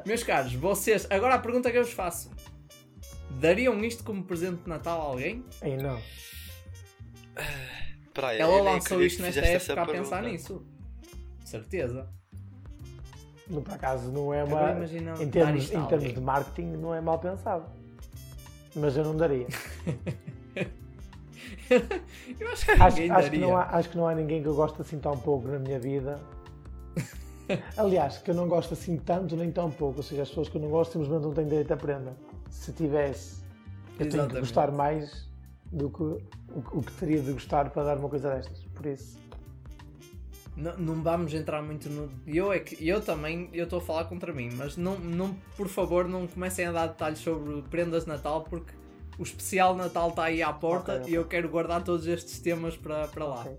[0.07, 2.31] Meus caros, vocês, agora a pergunta que eu vos faço:
[3.31, 5.45] dariam isto como presente de Natal a alguém?
[5.61, 6.01] Aí não.
[8.13, 10.23] Praia, Ela lançou isto nesta época a pensar pergunta.
[10.23, 10.67] nisso.
[11.45, 12.09] Certeza.
[13.49, 14.73] No, por acaso não é uma.
[15.21, 17.65] Em termos, em termos de marketing não é mal pensado.
[18.75, 19.47] Mas eu não daria.
[22.39, 24.81] Eu acho que Acho, acho, que há, acho que não há ninguém que eu goste
[24.83, 26.21] assim tão pouco na minha vida.
[27.77, 29.99] Aliás, que eu não gosto assim tanto nem tão pouco.
[29.99, 32.17] Ou seja, as pessoas que eu não gosto simplesmente não têm direito a prenda.
[32.51, 33.43] Se tivesse,
[33.99, 34.41] eu tenho que Exatamente.
[34.41, 35.29] gostar mais
[35.71, 36.21] do que o,
[36.73, 38.59] o que teria de gostar para dar uma coisa destas.
[38.75, 39.19] Por isso,
[40.57, 42.11] Não, não vamos entrar muito no.
[42.27, 45.67] Eu é que eu também eu estou a falar contra mim, mas não, não, por
[45.69, 48.73] favor, não comecem a dar detalhes sobre prendas de Natal porque
[49.19, 51.13] o especial Natal está aí à porta Ok, ok.
[51.13, 53.41] e eu quero guardar todos estes temas para, para lá.
[53.41, 53.57] ok.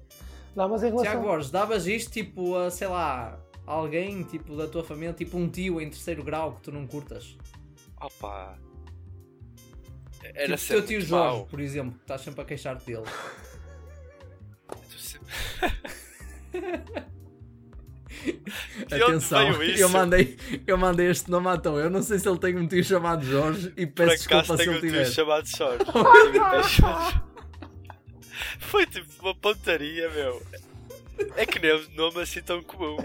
[0.56, 1.12] Não, mas em relação.
[1.12, 5.50] Tiago Borges, davas isto tipo a, sei lá, alguém tipo da tua família, tipo um
[5.50, 7.38] tio em terceiro grau que tu não curtas?
[8.02, 8.58] Opa.
[10.24, 11.46] Era tipo o teu tio Jorge, mau.
[11.46, 13.04] por exemplo, que estás sempre a queixar-te dele.
[18.90, 21.82] Atenção, eu mandei, eu mandei este nome à toa.
[21.82, 24.70] Eu não sei se ele tem um tio chamado Jorge e peço desculpa se ele
[24.70, 25.06] um tio tiver.
[25.06, 25.84] Jorge.
[25.94, 27.24] Um tio chamado-
[28.60, 30.42] Foi tipo uma pontaria, meu.
[31.36, 32.98] É que nem é um nome assim tão comum.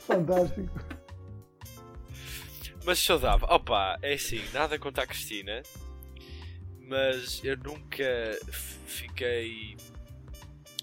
[0.00, 0.98] Fantástico.
[2.84, 3.46] Mas saudável.
[3.50, 5.62] Opa, é assim, nada contra a Cristina.
[6.80, 8.06] Mas eu nunca
[8.86, 9.76] fiquei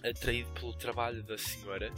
[0.03, 1.91] atraído pelo trabalho da senhora.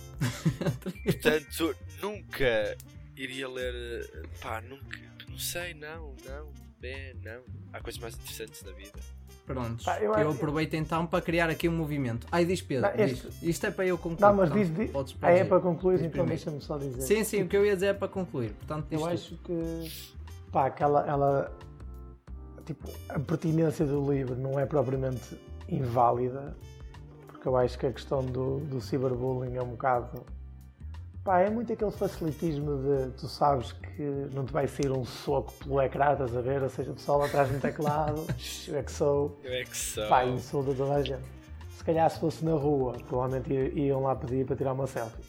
[1.03, 2.77] Portanto, nunca
[3.17, 4.29] iria ler.
[4.39, 4.97] Pá, nunca.
[5.27, 6.53] Não sei, não, não.
[6.79, 7.43] Bem, não.
[7.73, 8.99] Há coisas mais interessantes na vida.
[9.47, 12.27] Prontos, Pá, eu eu, aproveito então para criar aqui um movimento.
[12.29, 13.43] Ai, diz Pedro, Não, este- diz.
[13.43, 14.19] isto é para eu concluir.
[14.27, 14.75] Não, mas portanto, diz.
[14.77, 17.01] diz podes ah, é para concluir, Diz então deixa-me só dizer.
[17.01, 18.51] Sim, sim, o que eu ia dizer é para concluir.
[18.55, 19.05] Portanto, Eu tu.
[19.07, 19.91] acho que
[20.51, 21.51] pá, que ela, ela
[22.65, 26.53] tipo, a pertinência do livro não é propriamente inválida,
[27.27, 30.25] porque eu acho que a questão do, do cyberbullying é um bocado
[31.27, 34.01] pá, é muito aquele facilitismo de tu sabes que
[34.33, 36.63] não te vai sair um soco pelo ecrã, estás a ver?
[36.63, 38.25] Ou seja, o pessoal atrás no teclado,
[38.65, 40.07] eu é que sou, Eu é que sou.
[40.07, 41.25] pá, insulta toda a gente.
[41.77, 45.21] Se calhar se fosse na rua, provavelmente iam lá pedir para tirar uma selfie.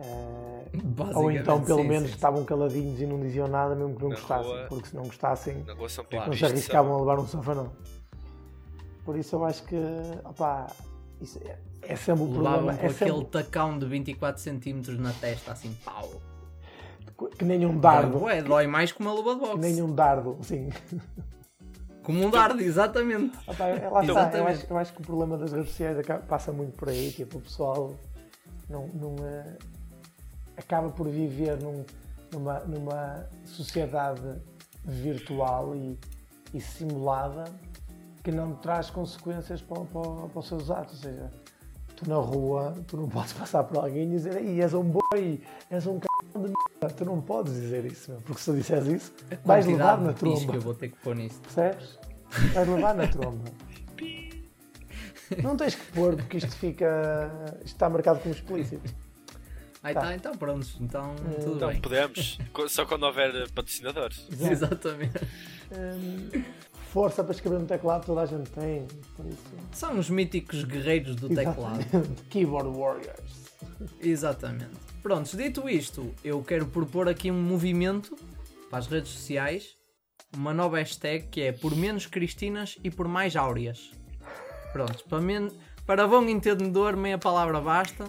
[0.00, 0.62] Eh,
[1.14, 2.14] ou então pelo sim, menos sim.
[2.16, 5.02] estavam caladinhos e não diziam nada mesmo que não Na gostassem, rua- porque se não
[5.04, 5.64] gostassem
[6.26, 7.70] não se arriscavam a levar um safanão.
[9.04, 9.76] Por isso eu acho que
[10.24, 10.68] opá,
[11.20, 11.58] isso é,
[11.92, 16.08] é sempre o problema, com é aquele tacão de 24 cm na testa, assim, pau.
[17.38, 19.58] que nem um dardo, Ué, dói mais que uma luva de boxe.
[19.58, 20.70] nem um dardo, sim.
[22.02, 23.32] Como um dardo, exatamente.
[23.46, 25.96] É- lá está, eu acho, eu acho que o problema das redes sociais
[26.28, 27.94] passa muito por aí, tipo, o pessoal
[28.68, 29.56] não, não, eh,
[30.56, 31.84] acaba por viver num-
[32.32, 34.20] numa, numa sociedade
[34.84, 35.96] virtual e,
[36.52, 37.44] e simulada
[38.24, 41.30] que não traz consequências para, para- para os seus atos, ou seja,
[42.02, 45.40] tu na rua, tu não podes passar por alguém e dizer "Ei, és um boi,
[45.70, 46.06] és um c...
[46.34, 49.12] de merda", tu não podes dizer isso, meu, porque se tu disseres isso,
[49.44, 50.54] vais levar na pis que tromba.
[50.56, 51.40] eu vou ter que pôr nisto.
[51.40, 51.98] Percebes?
[52.54, 53.44] Vais levar na tromba.
[55.42, 57.30] Não tens que pôr porque isto fica.
[57.56, 58.94] Isto está marcado como explícito.
[59.82, 60.00] Aí Tá.
[60.02, 61.80] tá, então pronto, então tudo Não bem.
[61.80, 62.38] podemos.
[62.68, 64.26] Só quando houver eh, patrocinadores.
[64.30, 64.52] Exato.
[64.52, 65.18] Exatamente.
[65.72, 66.42] Hum,
[66.92, 68.86] força para escrever no teclado toda a gente tem.
[69.16, 69.42] Por isso.
[69.72, 71.80] São os míticos guerreiros do teclado.
[71.80, 72.22] Exatamente.
[72.28, 73.42] Keyboard Warriors.
[74.00, 74.76] Exatamente.
[75.02, 78.16] Prontos, dito isto, eu quero propor aqui um movimento
[78.70, 79.74] para as redes sociais,
[80.36, 83.90] uma nova hashtag que é por menos cristinas e por mais áureas.
[84.72, 85.48] Prontos, para, men
[85.86, 88.04] para bom entendedor, meia palavra basta.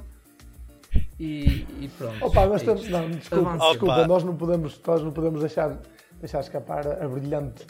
[1.20, 2.26] E, e pronto.
[2.26, 2.88] Opa, nós é temos.
[2.90, 5.80] Não, desculpa, desculpa nós não podemos, nós não podemos deixar,
[6.20, 7.66] deixar escapar a brilhante,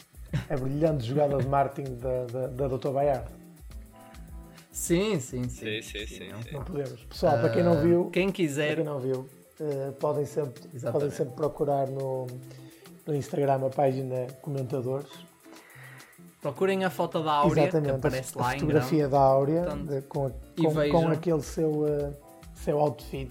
[0.50, 2.88] a brilhante jogada de marketing da, da, da Dr.
[2.90, 3.26] Bayard.
[4.72, 5.82] Sim, sim, sim.
[5.82, 6.28] Sim, sim, sim.
[6.30, 6.42] não.
[6.42, 6.52] sim.
[6.52, 7.04] Não podemos.
[7.04, 9.28] Pessoal, para quem não Ah, viu, Quem Para quiser, quem não viu,
[9.60, 10.92] eh, podem, sempre, Exatamente.
[10.92, 12.26] podem sempre procurar no,
[13.06, 15.08] no Instagram a página Comentadores.
[16.40, 19.86] procurem a foto da Áurea, que Exatamente, aparece a lá em fotografia da Áurea Portanto,
[19.94, 22.12] de- com, com, com aquele seu, eh,
[22.54, 23.30] seu outfit.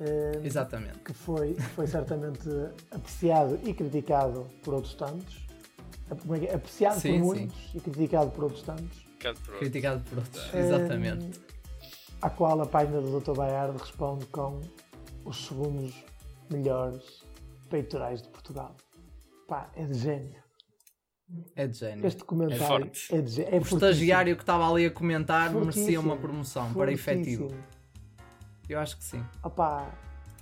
[0.00, 0.98] eh, Exatamente.
[0.98, 2.48] que foi, que foi certamente
[2.90, 5.48] apreciado e criticado por outros tantos.
[6.10, 7.40] Apreciado Sim, por sim.
[7.42, 8.98] muitos e criticado por outros tantos.
[8.98, 9.58] Ficado por outro.
[9.58, 10.54] Criticado por outros.
[10.54, 11.40] Eh, Exatamente.
[12.22, 13.32] À qual a página do Dr.
[13.34, 14.60] Bayard responde com
[15.24, 15.94] os segundos
[16.50, 17.24] melhores
[17.68, 18.74] peitorais de Portugal.
[19.46, 20.40] Pá, é de gênio.
[21.54, 22.04] É de gênio.
[22.06, 23.14] Este comentário forte.
[23.14, 23.54] é, de gênio.
[23.54, 25.66] É O estagiário que estava ali a comentar Fortíssimo.
[25.66, 27.44] merecia uma promoção para efetivo.
[27.48, 27.70] Fortíssimo.
[28.68, 29.24] Eu acho que sim.
[29.42, 29.90] Opá,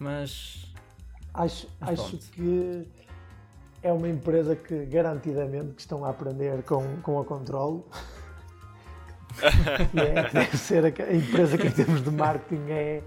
[0.00, 0.72] Mas
[1.34, 2.26] acho, Mas acho pronto.
[2.32, 2.86] que
[3.82, 7.86] é uma empresa que garantidamente que estão a aprender com, com a Control.
[9.94, 13.02] e é, deve ser a, a empresa que em termos de marketing é,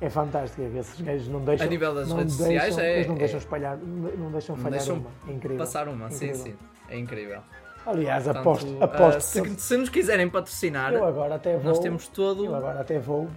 [0.00, 0.62] é fantástica.
[0.62, 1.66] Esses gajos não deixam.
[1.66, 4.56] A nível das não redes deixam, sociais é- eles não é- deixam espalhar, não deixam
[4.56, 5.10] Não falhar deixam uma.
[5.28, 5.58] É incrível.
[5.58, 6.44] passar uma, sim, Incrível.
[6.44, 6.54] sim.
[6.88, 7.40] É incrível.
[7.86, 11.64] Aliás, Portanto, aposto, ah, aposto se, que se nos quiserem patrocinar, eu agora até vou.
[11.64, 12.44] nós temos todo.
[12.44, 13.28] Eu agora até vou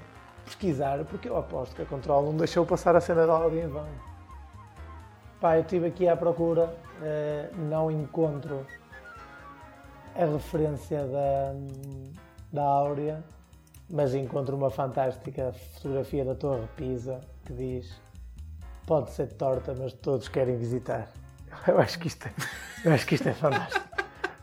[0.46, 3.88] pesquisar, porque eu aposto que a Control não deixou passar a cena da em vão.
[5.44, 8.66] Pá, eu estive aqui à procura, eh, não encontro
[10.16, 11.54] a referência da,
[12.54, 13.22] da Áurea,
[13.90, 18.02] mas encontro uma fantástica fotografia da Torre Pisa que diz
[18.88, 21.10] pode ser torta, mas todos querem visitar.
[21.68, 22.32] Eu acho que isto é,
[22.86, 23.86] eu acho que isto é fantástico.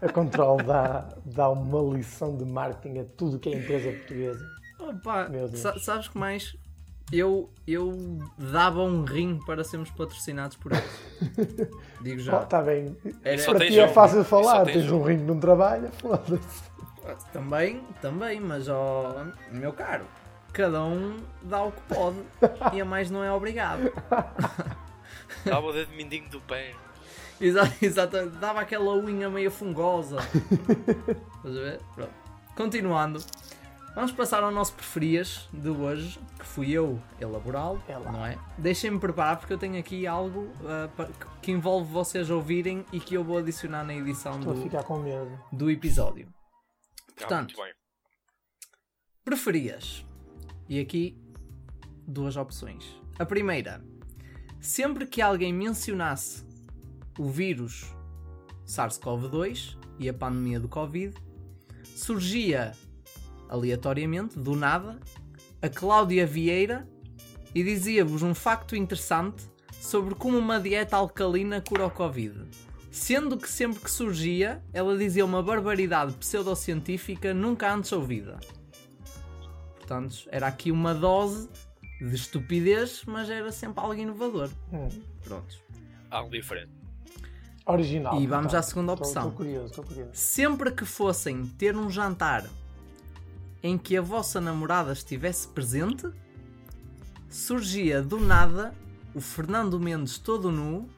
[0.02, 4.46] A Control dá, dá uma lição de marketing a tudo que é empresa portuguesa.
[4.78, 5.60] Opa, Meu Deus.
[5.60, 6.54] sa- sabes que mais?
[7.12, 10.84] Eu, eu dava um rim para sermos patrocinados por eles.
[12.00, 12.42] Digo já.
[12.42, 12.96] Está bem.
[13.24, 15.02] Era- Só Para ti é fácil só falar, tens jogo.
[15.04, 16.70] um ringue num trabalho, foda-se.
[17.32, 20.04] Também, também, mas ó, meu caro,
[20.52, 22.18] cada um dá o que pode
[22.76, 23.90] e a mais não é obrigado.
[25.44, 26.72] Dava o dedo mindinho do pé.
[27.40, 30.18] Exa exatamente, dava aquela unha meio fungosa.
[30.18, 31.80] Estás a ver?
[31.94, 32.12] Pronto.
[32.54, 33.18] Continuando,
[33.94, 38.12] vamos passar ao nosso preferias de hoje, que fui eu elaborá-lo, É lá.
[38.12, 38.38] não é?
[38.58, 41.08] Deixem-me preparar porque eu tenho aqui algo ah, pa-
[41.42, 44.84] que- envolve vocês ouvirem e que eu vou adicionar na edição Estou a do, ficar
[44.84, 45.38] com medo.
[45.52, 46.28] do episódio.
[46.32, 47.74] Ah, Portanto, muito bem.
[49.24, 50.04] Preferias?
[50.68, 51.16] E aqui
[52.06, 52.96] duas opções.
[53.18, 53.84] A primeira,
[54.60, 56.44] sempre que alguém mencionasse
[57.18, 57.92] o vírus
[58.66, 61.14] SARS-CoV-2 e a pandemia do Covid,
[61.84, 62.72] surgia
[63.50, 64.98] aleatoriamente, do nada,
[65.60, 66.88] a Cláudia Vieira
[67.54, 69.44] e dizia-vos um facto interessante
[69.80, 72.48] sobre como uma dieta alcalina cura o Covid.
[72.90, 78.38] Sendo que sempre que surgia, ela dizia uma barbaridade pseudocientífica nunca antes ouvida.
[79.76, 81.48] Portanto, era aqui uma dose
[82.00, 84.48] de estupidez, mas era sempre algo inovador.
[84.72, 84.88] Hum.
[85.22, 85.58] Pronto.
[86.10, 86.72] Algo diferente.
[87.66, 88.20] Original.
[88.20, 88.58] E vamos então.
[88.58, 89.28] à segunda opção.
[89.28, 90.10] Estou curioso, estou curioso.
[90.12, 92.48] Sempre que fossem ter um jantar
[93.62, 96.08] em que a vossa namorada estivesse presente,
[97.28, 98.74] surgia do nada
[99.14, 100.88] o Fernando Mendes todo nu,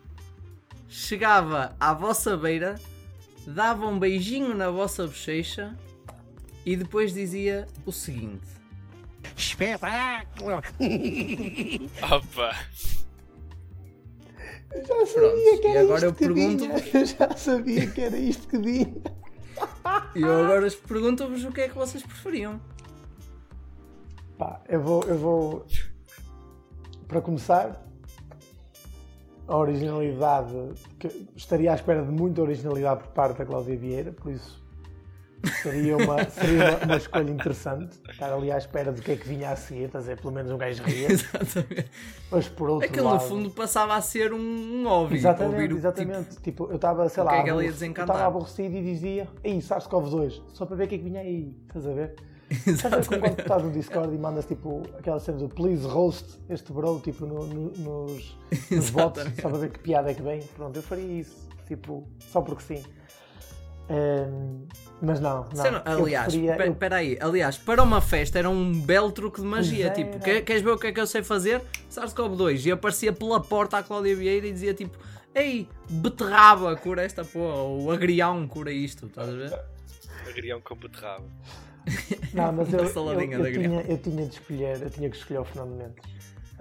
[0.88, 2.78] chegava à vossa beira,
[3.46, 5.76] dava um beijinho na vossa bochecha
[6.64, 8.46] e depois dizia o seguinte:
[9.36, 10.56] Espetáculo!
[12.02, 12.56] Opa!
[14.74, 16.78] Eu já sabia Prontos, que e era agora isto eu que pergunto- vinha.
[16.94, 18.94] Eu já sabia que era isto que vinha.
[20.14, 22.60] E eu agora pergunto-vos o que é que vocês preferiam.
[24.38, 25.66] Pá, eu vou, eu vou.
[27.08, 27.82] Para começar,
[29.46, 30.54] a originalidade.
[31.36, 34.61] estaria à espera de muita originalidade por parte da Cláudia Vieira, por isso
[35.62, 37.98] seria uma, seria uma, uma escolha interessante.
[38.10, 40.32] Estar ali à espera do que é que vinha a seguir, estás a dizer, pelo
[40.32, 41.08] menos um gajo ria.
[41.12, 41.90] Exatamente.
[42.30, 43.28] Mas por outro Aquilo no lado.
[43.28, 45.16] fundo passava a ser um, um hobby.
[45.16, 46.36] Exatamente, exatamente.
[46.40, 50.64] Tipo, eu estava, sei lá, é eu estava aborrecido e dizia, ei, SARS-CoV 2, só
[50.66, 52.14] para ver o que é que vinha aí, estás a ver?
[52.52, 53.40] Tipo, ver como quando Exatamente.
[53.40, 57.46] estás no Discord e mandas tipo aquela cena do please roast este bro tipo no-
[57.46, 58.38] no- nos,
[58.70, 59.40] nos bots, Exatamente.
[59.40, 60.42] só para ver que piada é que vem.
[60.54, 62.82] Pronto, eu faria isso, tipo, só porque sim.
[65.00, 65.70] Mas não, não.
[65.70, 69.86] Não, aliás, eu- espera aí, aliás, para uma festa era um belo truque de magia.
[69.86, 70.20] Pois Tipo, era.
[70.20, 71.60] "Quer- queres ver o que é que eu sei fazer?
[71.90, 72.66] SARS-CoV-2.
[72.66, 74.96] E aparecia pela porta a Cláudia Vieira e dizia tipo:
[75.34, 77.56] Ei, beterraba, cura esta porra.
[77.62, 79.06] Ou agrião, cura isto.
[79.06, 79.58] Estás a ver?
[80.28, 81.24] Agrião com beterraba.
[82.32, 85.38] Não, mas eu, eu, saladinha eu tinha, eu tinha de escolher, eu tinha que escolher
[85.40, 86.04] o Fernando Mendes.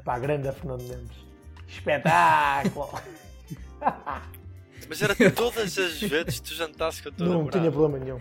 [0.04, 1.18] Pá, grande Fernando Mendes.
[1.68, 2.90] Espetáculo!
[4.92, 7.60] Mas era todas as vezes que tu jantasses com a tua não namorada.
[7.60, 8.20] tinha problema nenhum.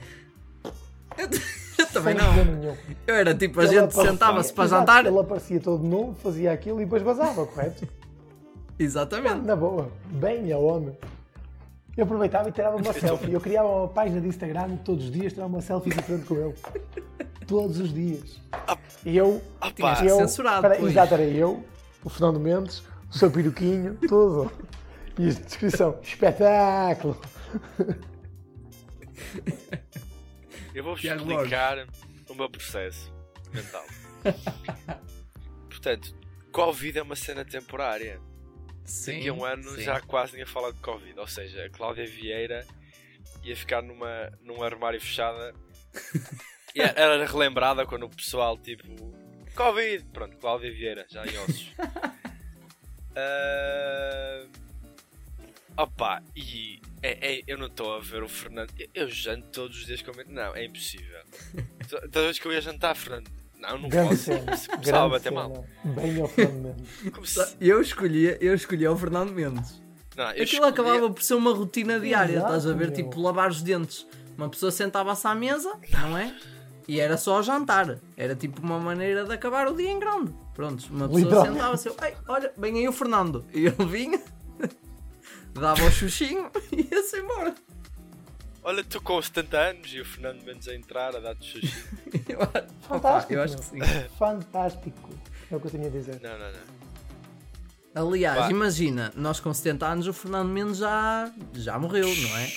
[1.19, 2.33] Eu também Sem não.
[2.35, 2.77] problema nenhum.
[3.09, 5.07] Eu era tipo, a Ele gente aparecia- sentava-se para Exato, jantar.
[5.07, 7.89] Ele aparecia todo nu, fazia aquilo e depois vazava, correto?
[8.79, 9.45] Exatamente.
[9.45, 10.93] Na boa, bem aonde?
[11.97, 13.33] Eu aproveitava e tirava uma selfie.
[13.33, 16.55] Eu criava uma página de Instagram todos os dias, tirava uma selfie diferente com ele.
[17.49, 18.41] Todos os dias.
[19.05, 19.43] E eu.
[19.61, 20.05] Ah, pá.
[20.05, 20.93] eu censurado, espera, pois.
[20.93, 21.65] exato, era eu,
[22.05, 22.81] o Fernando Mendes,
[23.13, 24.53] o seu peruquinho, tudo.
[25.21, 27.21] E a descrição: espetáculo!
[30.75, 31.87] Eu vou Tiago explicar
[32.27, 33.13] o meu processo
[33.53, 33.85] mental.
[35.69, 36.17] Portanto,
[36.51, 38.19] Covid é uma cena temporária.
[38.87, 39.17] Sim.
[39.17, 39.83] Daqui a um ano sim.
[39.83, 41.21] já quase ninguém fala de Covid.
[41.21, 42.67] Ou seja, a Cláudia Vieira
[43.45, 45.55] ia ficar numa, num armário fechada.
[46.73, 48.87] E era relembrada quando o pessoal, tipo,
[49.57, 50.05] Covid!
[50.13, 51.75] Pronto, Cláudia Vieira, já em ossos.
[53.17, 54.47] Ah,
[55.83, 58.71] Opa, e é, é- eu não estou a ver o Fernando.
[58.79, 60.31] eu- Eu janto todos os dias com ele.
[60.33, 61.19] Não, é impossível.
[61.89, 63.31] Todas as vezes que eu ia jantar, Fernando.
[63.59, 64.25] Não, não Grande posso.
[64.25, 64.57] cena.
[64.71, 65.49] Começava a bater cena.
[65.49, 65.65] mal.
[65.85, 67.31] Bem ao Fernando Mendes.
[67.31, 69.81] Se- Eu escolhia, eu escolhia o Fernando Mendes.
[70.17, 72.87] Não, Aquilo escolhia- acabava por ser uma rotina diária, Exato, estás a ver?
[72.89, 72.93] meu.
[72.95, 74.07] Tipo, lavar os dentes.
[74.37, 76.35] Uma pessoa sentava-se à mesa, não é?
[76.89, 77.99] E era só jantar.
[78.17, 80.35] Era tipo uma maneira de acabar o dia em grande.
[80.55, 83.45] Prontos, uma pessoa sentava-se, eu, "Ei, olha, vem aí o Fernando.
[83.55, 84.21] E ele vinha,
[85.55, 87.55] dava o xuxinho e ia-se embora.
[88.63, 91.85] Olha, tu com 70 anos e o Fernando Mendes a entrar a dar-te sushi.
[92.29, 93.33] Eu, opa, Fantástico.
[93.33, 93.79] eu acho que sim.
[94.19, 95.11] Fantástico.
[95.51, 96.21] É o que eu tinha a dizer.
[96.21, 98.09] Não, não, não.
[98.09, 102.53] Aliás, imagina, nós com 70 anos o Fernando Mendes já, já morreu, não é?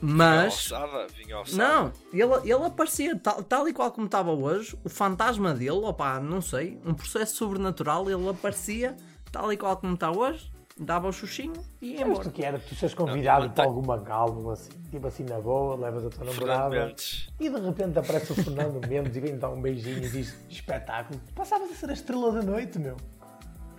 [0.00, 0.68] Mas.
[0.68, 1.56] Vinha alçada, vinha alçada.
[1.58, 6.20] Não, ele, ele aparecia tal, tal e qual como estava hoje, o fantasma dele, opá,
[6.20, 8.96] não sei, um processo sobrenatural, ele aparecia
[9.32, 12.24] tal e qual como está hoje, dava o xuxinho e ia Mas embora.
[12.24, 15.40] tu que era, tu seres convidado Não, não para alguma gala, assim, tipo assim na
[15.40, 16.94] boa, levas a tua namorada
[17.40, 21.18] e de repente aparece o Fernando Mendes e vem dar um beijinho e diz espetáculo.
[21.34, 22.96] Passavas a ser a estrela da noite, meu.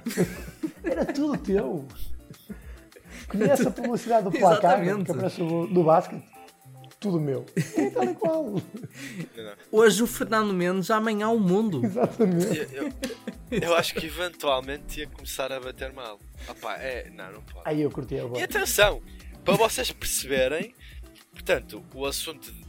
[0.84, 1.86] Era tudo teu.
[3.28, 6.37] Conhece a publicidade do placar que aparece no, no basquete?
[7.00, 7.46] Tudo meu.
[7.76, 8.62] É tal e qual.
[9.72, 11.86] Hoje o Fernando Mendes, amanhã o mundo.
[11.86, 12.58] Exatamente.
[12.74, 12.94] Eu, eu-
[13.62, 16.20] eu acho que eventualmente ia começar a bater mal.
[16.50, 17.10] Opá, é.
[17.12, 17.62] Não, não pode.
[17.70, 19.02] Aí eu curti a E atenção,
[19.46, 20.74] para vocês perceberem,
[21.32, 22.66] portanto, o assunto de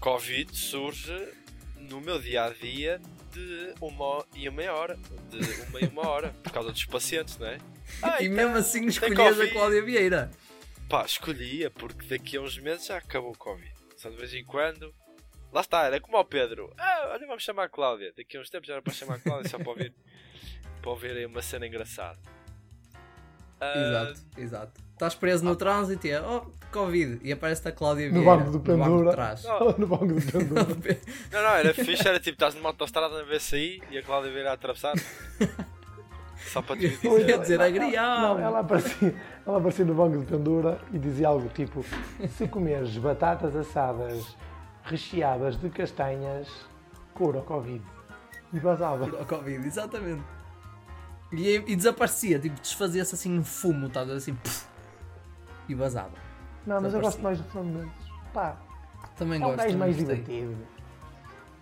[0.00, 1.28] Covid surge
[1.76, 3.00] no meu dia a dia
[3.32, 4.98] de uma e meia hora.
[5.30, 7.58] De uma e uma hora, por causa dos pacientes, não é?
[8.02, 9.46] Ah, E então, mesmo assim tem escolhias a.
[9.48, 10.30] Cláudia Vieira.
[10.88, 13.72] Pá, escolhia, porque daqui a uns meses já acabou o Covid.
[13.96, 14.94] Só de vez em quando.
[15.52, 16.72] Lá está, era como ao Pedro.
[16.78, 18.12] Ah, olha, vamos chamar a Cláudia.
[18.16, 19.92] Daqui a uns tempos era para chamar a Cláudia só para ouvir,
[20.80, 22.18] para ouvir aí uma cena engraçada.
[23.60, 24.80] Ah, Exato, exato.
[24.92, 27.20] Estás preso no trânsito e é, oh, Covid.
[27.22, 28.36] E aparece a Cláudia No Vieira.
[28.36, 29.10] banco do pendura.
[29.10, 29.44] trás.
[29.78, 30.64] No banco do pendura.
[31.32, 34.46] Não, não, era fixe, era tipo, estás numa autostrada na VCI e a Cláudia vir
[34.46, 34.94] a atravessar.
[36.52, 37.38] Só para te Eu ia dizer.
[37.40, 38.20] dizer agrião.
[38.20, 39.14] Não, ela aparecia,
[39.48, 41.84] ela aparecia no banco de pendura e dizia algo tipo:
[42.28, 44.36] Se comeres batatas assadas
[44.84, 46.48] recheadas de castanhas,
[47.14, 47.82] cura o Covid.
[48.52, 49.04] E vazava.
[49.18, 50.22] ao Covid, exatamente.
[51.32, 54.66] E, e desaparecia, tipo, desfazia-se assim em fumo, estás a ver assim, puf,
[55.68, 56.12] e vazava.
[56.66, 58.12] Não, mas eu gosto mais do Fernando Mendes.
[58.32, 58.56] Pá,
[59.16, 59.76] Também é um gosto.
[59.76, 60.56] mais divertido.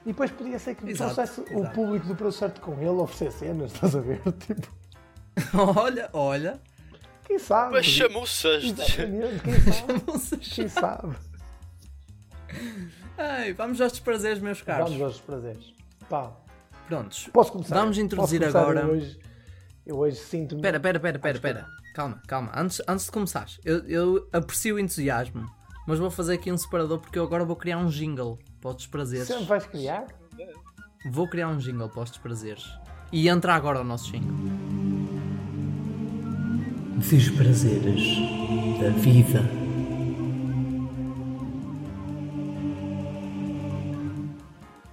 [0.05, 1.74] E depois podia ser que Exato, trouxesse o exato.
[1.74, 4.20] público do preço certo com ele oferecer cenas, estás a ver?
[4.39, 4.68] Tipo,
[5.76, 6.61] olha, olha,
[7.26, 7.72] Quem sabe?
[7.72, 10.02] Mas quem sabe?
[10.06, 11.16] Vamos Quem sabe?
[13.18, 14.88] Ai, vamos aos desprazeres, meus caros.
[14.90, 15.74] Vamos aos prazeres.
[16.08, 16.32] Pá,
[16.86, 17.28] Prontos.
[17.32, 17.74] posso começar?
[17.74, 18.60] Vamos introduzir começar?
[18.60, 19.18] agora- Eu hoje,
[19.86, 20.60] eu hoje sinto-me.
[20.60, 21.66] Espera, espera, espera, espera, espera.
[21.94, 22.52] Calma, calma.
[22.54, 25.50] Antes, antes de começares, eu, eu aprecio o entusiasmo,
[25.86, 28.76] mas vou fazer aqui um separador porque eu agora vou criar um jingle para os
[28.76, 29.26] desprazeres.
[29.26, 30.06] Sempre vais criar?
[31.10, 32.64] Vou criar um jingle para os desprazeres.
[33.10, 34.65] E entra agora o nosso jingle.
[36.97, 38.16] Desprazeres
[38.80, 39.40] da vida.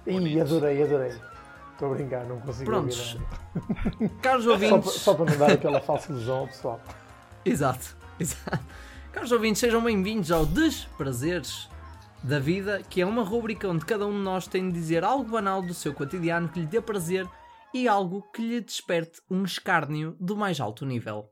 [0.06, 1.12] Ih, adorei, adorei.
[1.72, 3.14] Estou a brincar, não consigo Prontos.
[3.14, 3.26] ouvir
[4.00, 4.14] nada.
[4.22, 4.92] Caros Só, para- ouvintes.
[4.92, 6.80] só para não dar aquela falsa ilusão ao pessoal.
[7.44, 8.64] Exato, exato.
[9.12, 11.68] Caros ouvintes, sejam bem-vindos ao Desprazeres
[12.22, 15.30] da Vida, que é uma rubrica onde cada um de nós tem de dizer algo
[15.30, 17.26] banal do seu cotidiano que lhe dê prazer
[17.72, 21.28] e algo que lhe desperte um escárnio do mais alto nível.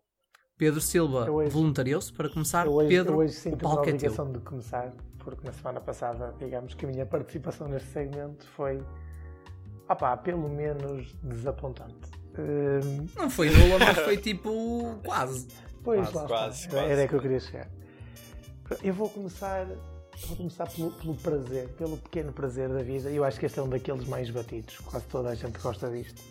[0.59, 2.67] Pedro Silva voluntariou-se para começar.
[2.67, 5.53] Eu hoje, Pedro, eu hoje o sinto uma palco é obrigação de começar, porque na
[5.53, 8.83] semana passada, digamos que a minha participação neste segmento foi,
[9.89, 12.11] opá, pelo menos desapontante.
[12.39, 15.49] Hum, Não foi nula, mas foi tipo quase.
[15.83, 16.71] Pois, Quase, lá quase, está.
[16.77, 16.91] quase.
[16.93, 17.69] Era aí que eu queria chegar.
[18.83, 19.67] Eu vou começar,
[20.29, 23.11] vou começar pelo, pelo prazer, pelo pequeno prazer da vida.
[23.11, 24.79] E eu acho que este é um daqueles mais batidos.
[24.79, 26.23] Quase toda a gente gosta disto.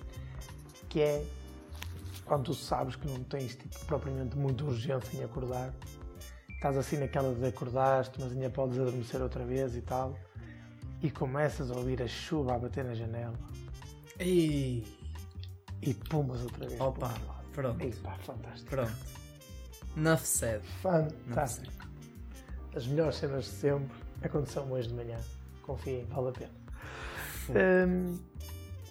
[0.89, 1.24] Que é
[2.26, 5.74] quando tu sabes que não tens tipo, propriamente muita urgência em acordar.
[6.49, 10.15] Estás assim naquela de acordaste, mas ainda podes adormecer outra vez e tal.
[11.01, 13.34] E começas a ouvir a chuva a bater na janela.
[14.19, 14.86] Ei,
[15.82, 16.80] E pumas outra vez.
[16.80, 17.11] Opa,
[17.53, 17.97] pronto.
[18.03, 18.69] Pá, fantástico.
[18.69, 18.93] pronto.
[19.97, 20.61] Enough said.
[20.82, 21.74] Fantástico.
[22.76, 25.17] As melhores cenas de sempre aconteceram hoje de manhã.
[25.63, 26.51] Confiem, vale a pena.
[27.49, 28.19] Hum,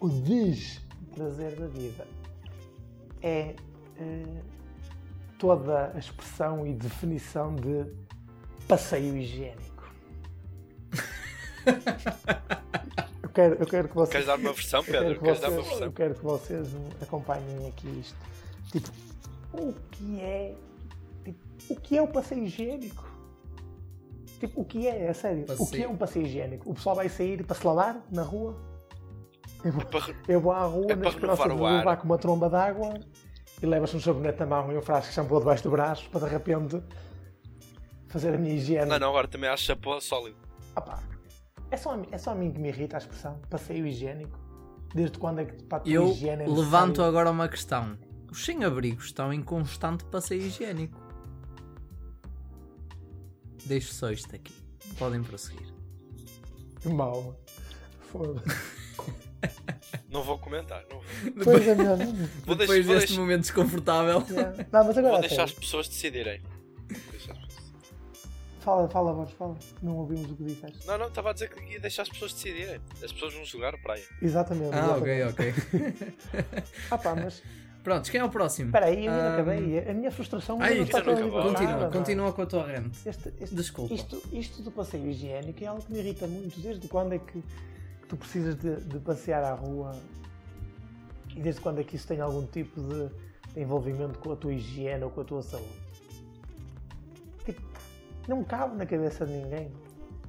[0.00, 2.06] o desprazer da vida
[3.22, 3.54] é
[3.98, 4.42] eh,
[5.38, 7.86] toda a expressão e definição de
[8.68, 9.90] passeio higiênico.
[13.22, 14.12] eu, quero, eu quero que vocês.
[14.12, 15.18] Queres dar uma versão, Eu quero, Pedro?
[15.18, 15.92] que Queres dar uma vocês, eu versão?
[15.92, 16.68] quero que vocês
[17.02, 18.16] acompanhem aqui isto.
[18.72, 18.90] Tipo,
[19.52, 20.54] o que é.
[21.24, 23.08] tipo, o que é o passeio higiênico?
[24.38, 25.06] Tipo, o que é?
[25.06, 25.42] É sério.
[25.42, 25.84] O que Passeio.
[25.84, 26.70] é um passeio higiênico?
[26.70, 28.56] O pessoal vai sair para se lavar na rua?
[29.64, 32.48] Eu vou, Para- eu vou à rua É na esperança de levar com uma tromba
[32.48, 32.94] d'água
[33.62, 36.26] e levas um sabonete na mão e um frasco de shampoo debaixo do braço para
[36.26, 36.82] de repente
[38.08, 38.88] fazer a minha higiene.
[38.90, 40.36] Não, não, agora também acho chapéu sólido.
[40.74, 41.02] Ah pá,
[41.70, 44.38] é só, a mim- é só a mim que me irrita a expressão passeio higiênico.
[44.94, 47.04] Desde quando é que para a tua Eu higiene é levanto necessário?
[47.04, 47.96] agora uma questão.
[48.30, 50.98] Os sem-abrigos estão em constante passeio higiênico.
[53.66, 54.52] Deixo só isto aqui.
[54.98, 55.66] Podem prosseguir.
[56.80, 57.36] Que mal.
[58.10, 58.79] Foda-se.
[60.10, 60.82] Não vou comentar.
[60.90, 61.04] Não vou.
[61.44, 61.74] Pois é.
[61.74, 64.24] Vou Depois deixar, deste deixar, momento desconfortável.
[64.30, 64.56] Yeah.
[64.72, 66.40] Não, mas agora vou a deixar as pessoas decidirem.
[68.60, 69.56] Fala, fala, voz, fala.
[69.82, 70.86] Não ouvimos o que disseste.
[70.86, 72.78] Não, não, estava a dizer que ia deixar as pessoas decidirem.
[73.02, 74.04] As pessoas vão jogar a praia.
[74.20, 74.74] Exatamente.
[74.74, 75.60] Ah, ok, exatamente.
[75.64, 76.64] ok.
[76.90, 77.42] Ah pá, mas
[77.82, 78.68] Pronto, quem é o próximo?
[78.68, 79.78] espera aí, eu ainda Ahm, acabei.
[79.88, 82.98] A minha frustração Ai, não está toda Continua, continua com a tua rente.
[83.08, 83.94] Este- este- Desculpa.
[83.94, 86.60] Isto, isto do passeio higiênico é algo que me irrita muito.
[86.60, 87.42] Desde quando é que
[88.10, 89.92] tu precisas de, de passear à rua
[91.34, 93.08] e desde quando é que isso tem algum tipo de
[93.60, 95.80] envolvimento com a tua higiene ou com a tua saúde?
[97.44, 97.62] Tipo,
[98.26, 99.70] não cabe na cabeça de ninguém.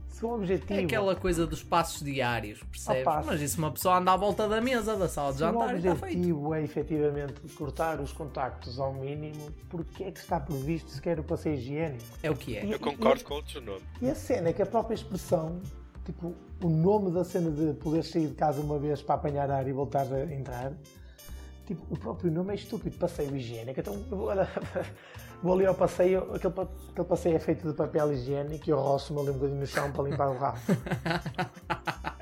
[0.10, 0.80] Se o objetivo.
[0.80, 3.02] É aquela coisa dos passos diários, percebes?
[3.02, 5.48] Opa, Mas isso uma pessoa anda à volta da mesa da sala de Se o
[5.48, 6.18] jantar e está feito.
[6.18, 11.24] objetivo é efetivamente cortar os contactos ao mínimo, porque é que está previsto sequer o
[11.24, 12.04] passeio higiênico?
[12.22, 12.72] É o que é.
[12.72, 13.82] Eu concordo com outro nome.
[14.00, 15.60] E a cena é que a própria expressão,
[16.06, 16.34] tipo,
[16.64, 19.72] o nome da cena de poder sair de casa uma vez para apanhar ar e
[19.72, 20.74] voltar a entrar,
[21.66, 23.80] tipo, o próprio nome é estúpido, passeio higiênico.
[23.80, 24.48] Então, eu vou, olha,
[25.42, 26.54] vou ali ao passeio, aquele,
[26.92, 29.92] aquele passeio é feito de papel higiênico e eu roço-me ali um bocadinho no chão
[29.92, 30.60] para limpar o rabo.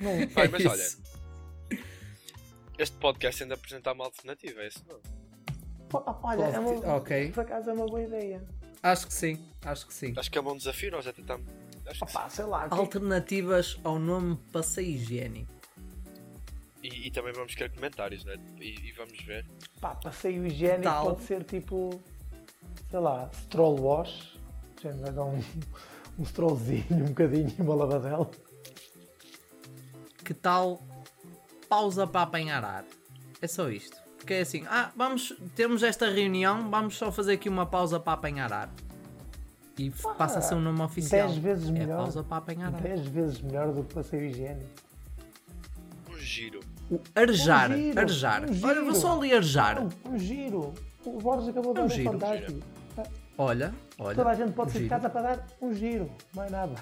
[0.00, 0.82] Não, Ai, mas É olha,
[2.78, 4.98] este podcast ainda apresenta uma alternativa, é isso não?
[6.22, 7.30] olha, é uma, Ok.
[7.32, 8.42] por acaso é uma boa ideia.
[8.82, 10.12] Acho que sim, acho que sim.
[10.16, 11.46] Acho que é um bom desafio, nós já tentamos.
[11.86, 12.04] Acho.
[12.04, 15.52] Opa, sei lá, que- Alternativas ao nome passeio higiênico.
[16.82, 18.36] E, e também vamos querer comentários, né?
[18.60, 19.46] E, e vamos ver.
[19.80, 21.04] Pá, passeio higiênico Tal.
[21.06, 22.00] pode ser tipo,
[22.90, 24.38] sei lá, stroll wash.
[24.82, 25.42] Gente, vai dar um,
[26.18, 28.30] um strollzinho, um bocadinho e uma lavadela.
[30.24, 30.82] Que tal
[31.68, 32.84] pausa para apanhar ar?
[33.40, 33.96] É só isto.
[34.18, 38.14] Porque é assim, ah, vamos, temos esta reunião, vamos só fazer aqui uma pausa para
[38.14, 38.74] apanhar ar.
[39.78, 41.26] E f- passa a ser um nome oficial.
[41.28, 41.96] dez vezes é melhor.
[41.98, 42.80] pausa para apanhar ar.
[42.80, 44.68] 10 vezes melhor do que passeio higiênico.
[46.10, 46.60] Um giro.
[46.90, 48.42] O arejar, Um giro, arejar.
[48.44, 48.94] um Olha, vou giro.
[48.94, 49.82] só ali arejar.
[49.82, 50.72] Um, um giro.
[51.04, 52.12] O Borges acabou de É um dar um giro.
[52.12, 52.60] fantástico.
[53.36, 54.14] Olha, olha.
[54.14, 54.90] Toda a gente pode um sair de giro.
[55.00, 56.74] casa para dar um giro, mais nada.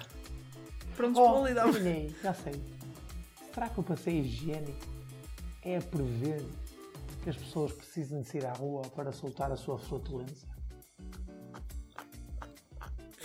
[0.95, 2.53] Prontos Oh, para ali dar- adivinhei, já sei.
[3.53, 4.77] Será que o passeio higiênico
[5.63, 6.45] é a prever
[7.23, 10.47] que as pessoas precisem de sair à rua para soltar a sua flatulência?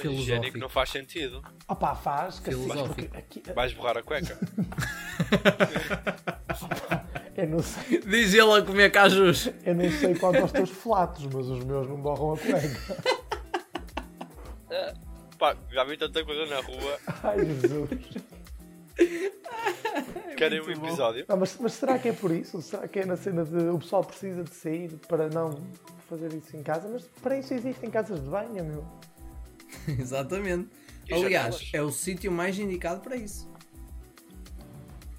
[0.06, 0.58] Higiênico Filosófico.
[0.58, 1.42] não faz sentido.
[1.68, 3.16] Opá, faz, que assim, Filosófico.
[3.16, 4.36] aqui, Vais borrar a cueca.
[7.36, 9.50] eu, não sei, Diz ele a comer cajus.
[9.64, 13.18] eu não sei quanto aos teus flatos, mas os meus não borram a cueca.
[15.38, 16.98] Pá, já vi tanta coisa na rua.
[17.22, 17.88] Ai, Jesus.
[20.36, 20.86] Querem um muito bom.
[20.86, 21.24] episódio?
[21.28, 22.60] Não, mas, mas será que é por isso?
[22.60, 25.60] Será que é na cena de o pessoal precisa de sair para não
[26.08, 26.88] fazer isso em casa?
[26.88, 28.84] Mas para isso existem casas de banho, meu.
[29.86, 30.68] E Exatamente.
[31.08, 31.24] janelas?
[31.26, 33.48] Aliás, é o sítio mais indicado para isso.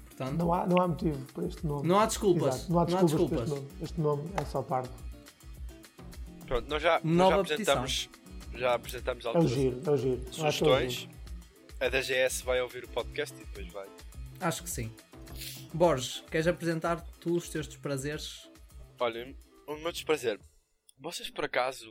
[0.06, 1.88] Portanto, Não há, não há motivo para este nome.
[1.88, 2.54] não há desculpas.
[2.56, 3.68] Exato, não há desculpas, para este nome.
[3.82, 4.90] Este nome é só pardo.
[6.46, 8.08] Pronto, nós já, nós já apresentamos.
[8.54, 10.22] Já apresentamos É o algumas giro, é o giro.
[10.26, 10.92] É o sugestões.
[10.92, 11.12] giro.
[11.80, 13.88] A DGS vai ouvir o podcast e depois vai.
[14.40, 14.92] Acho que sim.
[15.72, 18.50] Borges, queres apresentar tu os teus desprazeres?
[18.98, 19.34] Olha,
[19.66, 20.38] o meu desprazer.
[20.98, 21.90] Vocês por acaso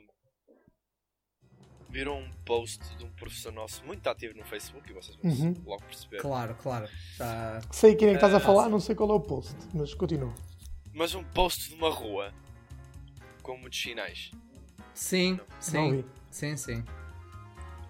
[1.89, 5.53] viram um post de um professor nosso muito ativo no Facebook e vocês vão Uhum.
[5.65, 6.21] logo perceber.
[6.21, 6.87] Claro, claro.
[7.71, 8.69] Sei quem é que estás a Ah, falar, sim.
[8.71, 10.33] não sei qual é o post, mas continua.
[10.93, 12.33] Mas um post de uma rua
[13.41, 14.31] com muitos sinais.
[14.93, 15.91] Sim, Não sim.
[15.97, 16.05] vi.
[16.29, 16.83] Sim, sim.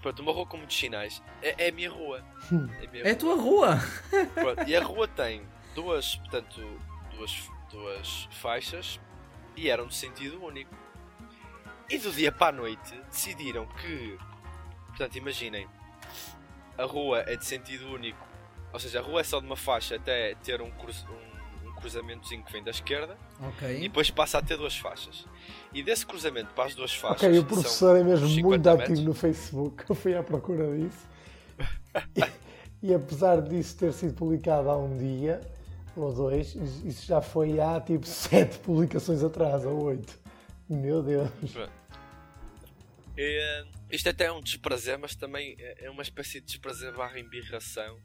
[0.01, 1.21] Pronto, uma rua com muitos sinais.
[1.41, 2.23] É, é a minha rua.
[2.51, 2.69] Hum.
[2.81, 3.77] É a minha É a tua rua.
[4.33, 5.41] Pronto, e a rua tem
[5.75, 6.61] duas, portanto,
[7.15, 8.99] duas, duas faixas
[9.57, 10.73] e eram de sentido único.
[11.89, 14.17] E do dia para a noite decidiram que,
[14.87, 15.67] portanto, imaginem,
[16.77, 18.19] a rua é de sentido único,
[18.71, 21.73] ou seja, a rua é só de uma faixa até ter um, cruz, um, um
[21.73, 23.79] cruzamentozinho que vem da esquerda e Ok.
[23.81, 25.25] depois passa a ter duas faixas.
[25.73, 27.23] E desse cruzamento para as duas faixas.
[27.23, 28.99] Ok, o professor é mesmo 50 muito ativo metros.
[29.05, 29.83] no Facebook.
[29.89, 31.09] Eu fui à procura disso.
[32.15, 35.41] E, e apesar disso ter sido publicado há um dia
[35.97, 36.53] ou dois,
[36.85, 40.17] isso já foi há tipo sete publicações atrás, ou oito.
[40.69, 41.29] Meu Deus.
[43.21, 47.19] É, isto até é um desprazer, mas também é é uma espécie de desprazer barra
[47.19, 47.97] embirração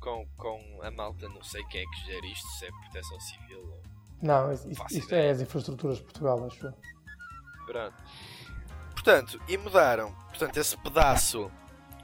[0.00, 3.58] com, com a malta, não sei quem é que gera isto, se é proteção civil
[3.60, 3.82] ou.
[4.22, 5.22] Não, isto ideia.
[5.28, 6.74] é as infraestruturas de Portugal, acho eu.
[7.66, 7.94] Pronto.
[8.92, 11.50] Portanto, e mudaram portanto, esse pedaço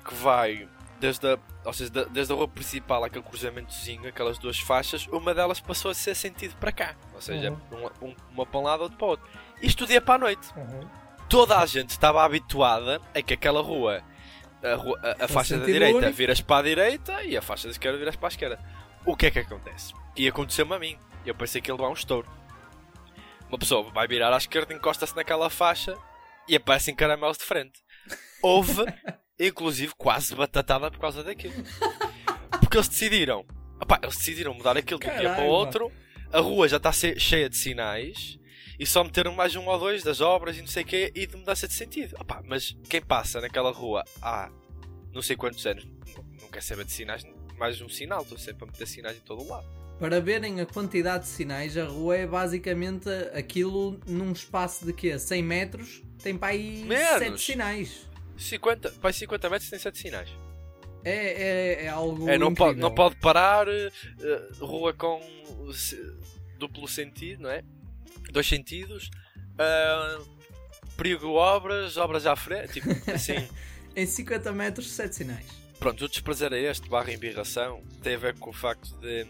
[0.07, 0.68] que vai
[0.99, 5.33] desde a, ou seja, da- desde a rua principal aquele cruzamentozinho, aquelas duas faixas, uma
[5.35, 6.95] delas passou a ser sentido para cá.
[7.14, 9.26] Ou seja, um- um- uma para um lado, outra para o outro.
[9.62, 10.47] Isto do dia para a noite.
[10.57, 10.91] Uhum.
[11.31, 14.03] Toda a gente estava habituada a que aquela rua,
[14.62, 16.12] a, rua- a- a faixa da direita único.
[16.12, 18.59] viras para a direita e a faixa da esquerda viras para a esquerda.
[19.07, 19.95] O que é que acontece?
[20.16, 20.99] E aconteceu-me a mim.
[21.24, 22.28] Eu pensei que ele levar um estouro.
[23.49, 25.97] Uma pessoa vai virar à esquerda, encosta-se naquela faixa
[26.49, 27.81] e aparecem caramelos de frente.
[28.43, 28.85] Houve,
[29.39, 31.55] inclusive, quase batatada por causa daquilo.
[32.61, 33.45] Porque eles decidiram,
[33.81, 35.91] opá, eles decidiram mudar aquilo de um dia para o outro.
[36.33, 38.39] A rua já está che- cheia de sinais
[38.81, 41.26] e só meteram mais um ou dois das obras e não sei o quê e
[41.26, 42.16] de mudança de sentido.
[42.18, 44.51] Opá, mas quem passa naquela rua há
[45.12, 45.87] não sei quantos anos
[46.41, 47.22] não, quer saber de sinais,
[47.59, 49.66] mais um sinal, estou sempre a meter sinais em todo o lado.
[49.99, 55.18] Para verem a quantidade de sinais, a rua é basicamente aquilo num espaço de quê?
[55.18, 56.03] 100 metros?
[56.22, 57.18] Tem para aí Menos.
[57.18, 58.09] 7 sinais.
[58.39, 60.31] 50, vai 50 metros tem 7 sinais.
[61.05, 63.91] É, é, é algo É, não, pode, não pode parar, eh,
[64.59, 65.20] rua com
[65.72, 66.01] se-
[66.59, 67.62] duplo sentido, não é?
[68.33, 69.11] Dois sentidos,
[69.59, 70.20] ah,
[70.97, 73.49] perigo obras, obras à frente, tipo assim.
[73.95, 75.47] Em 50 metros, 7 sinais.
[75.78, 79.26] Pronto, o desprazer é este, barra embirração, tem a ver com o facto de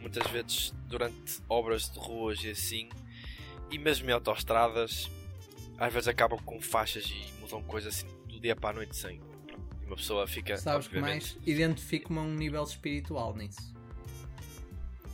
[0.00, 2.88] muitas vezes durante obras de ruas e assim,
[3.70, 5.08] e mesmo em autoestradas,
[5.78, 9.20] às vezes acabam com faixas e mudam coisas assim do dia para a noite sem.
[9.80, 10.56] E uma pessoa fica.
[10.56, 11.38] Sabes que mais?
[11.46, 13.72] Identifico-me a um nível espiritual nisso.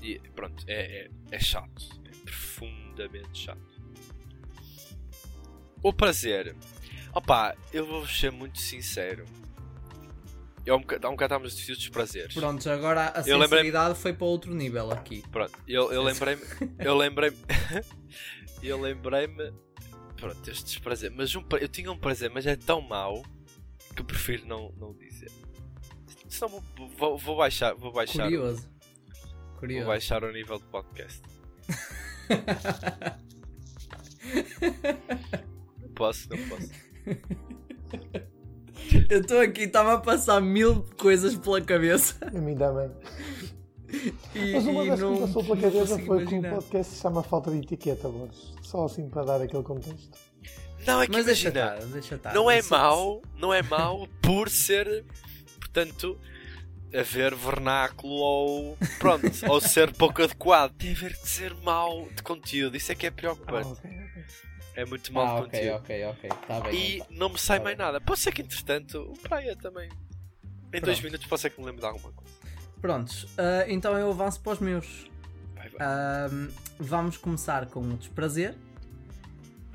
[0.03, 2.01] E pronto, é, é, é chato.
[2.29, 3.79] É profundamente chato.
[5.83, 6.55] O prazer.
[7.15, 9.25] Opa, eu vou ser muito sincero.
[10.67, 12.35] Eu, há um boca- há um bocado estávamos a discutir dos prazeres.
[12.35, 15.23] Pronto, agora a Eu sensibilidade foi para outro nível aqui.
[15.31, 16.43] Pronto, eu, eu lembrei-me.
[16.79, 17.37] Eu lembrei-me.
[18.63, 19.53] eu lembrei-me.
[20.17, 21.11] Pronto, este desprazer.
[21.15, 23.25] Mas um, eu tinha um prazer, mas é tão mau
[23.97, 25.31] que prefiro não, não dizer.
[26.29, 27.75] Senão vou, vou, vou baixar.
[27.75, 28.69] Vou baixar, Curioso.
[29.49, 29.87] vou Curioso.
[29.87, 31.23] baixar o nível de podcast.
[35.83, 36.71] Não posso, não posso.
[39.11, 42.15] Eu estou aqui, estava a passar mil coisas pela cabeça.
[42.27, 42.91] A mim também.
[44.35, 46.17] E, Mas uma e das que não, me passou pela não cabeça foi que o
[46.39, 46.51] imaginar.
[46.55, 48.53] podcast se chama Falta de Etiqueta, Boris.
[48.63, 50.11] Só assim para dar aquele contexto.
[50.87, 52.35] Não, é que Mas deixa imagina, estar, deixa estar.
[52.35, 55.05] não é Isso- mau, não é mau por ser,
[55.59, 56.19] portanto,
[56.95, 60.73] haver vernáculo ou pronto, ou ser pouco adequado.
[60.77, 63.69] Tem a ver com ser mau de conteúdo, isso é que é Ah, preocupante.
[63.69, 64.25] ok, ok.
[64.75, 65.77] É muito mau Ah, de ok, conteúdo.
[65.79, 66.31] ok, ok.
[66.47, 66.75] Tá bem.
[66.75, 67.07] E então.
[67.11, 67.85] não me sai Tá mais bem.
[67.87, 68.01] nada.
[68.01, 69.89] Pode ser que entretanto o Praia também.
[70.73, 71.03] Em dois Pronto.
[71.05, 72.33] minutos pode ser que me lembre de alguma coisa.
[72.81, 75.11] Prontos, ah, então eu avanço para os meus.
[75.57, 75.87] Vai, vai.
[75.87, 78.55] Ahm, vamos começar com o desprazer.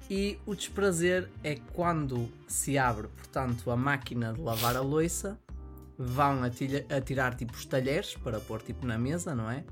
[0.09, 5.39] E o desprazer é quando se abre, portanto, a máquina de lavar a louça,
[5.97, 9.63] vão atilha- atirar tipo os talheres para pôr tipo na mesa, não é?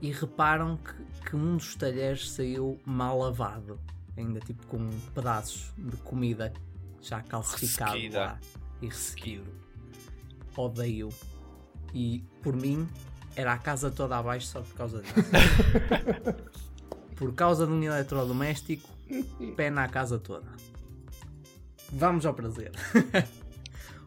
[0.00, 3.80] E reparam que, que um dos talheres saiu mal lavado,
[4.16, 6.52] ainda tipo com pedaços de comida
[7.00, 8.18] já calcificado Ressequida.
[8.20, 8.38] lá
[8.82, 9.46] e ressequido.
[10.56, 11.08] Odeio.
[11.94, 12.86] E por mim
[13.34, 15.14] era a casa toda abaixo só por causa disso.
[17.16, 18.88] por causa de um eletrodoméstico,
[19.56, 20.46] pena a casa toda.
[21.92, 22.72] Vamos ao prazer.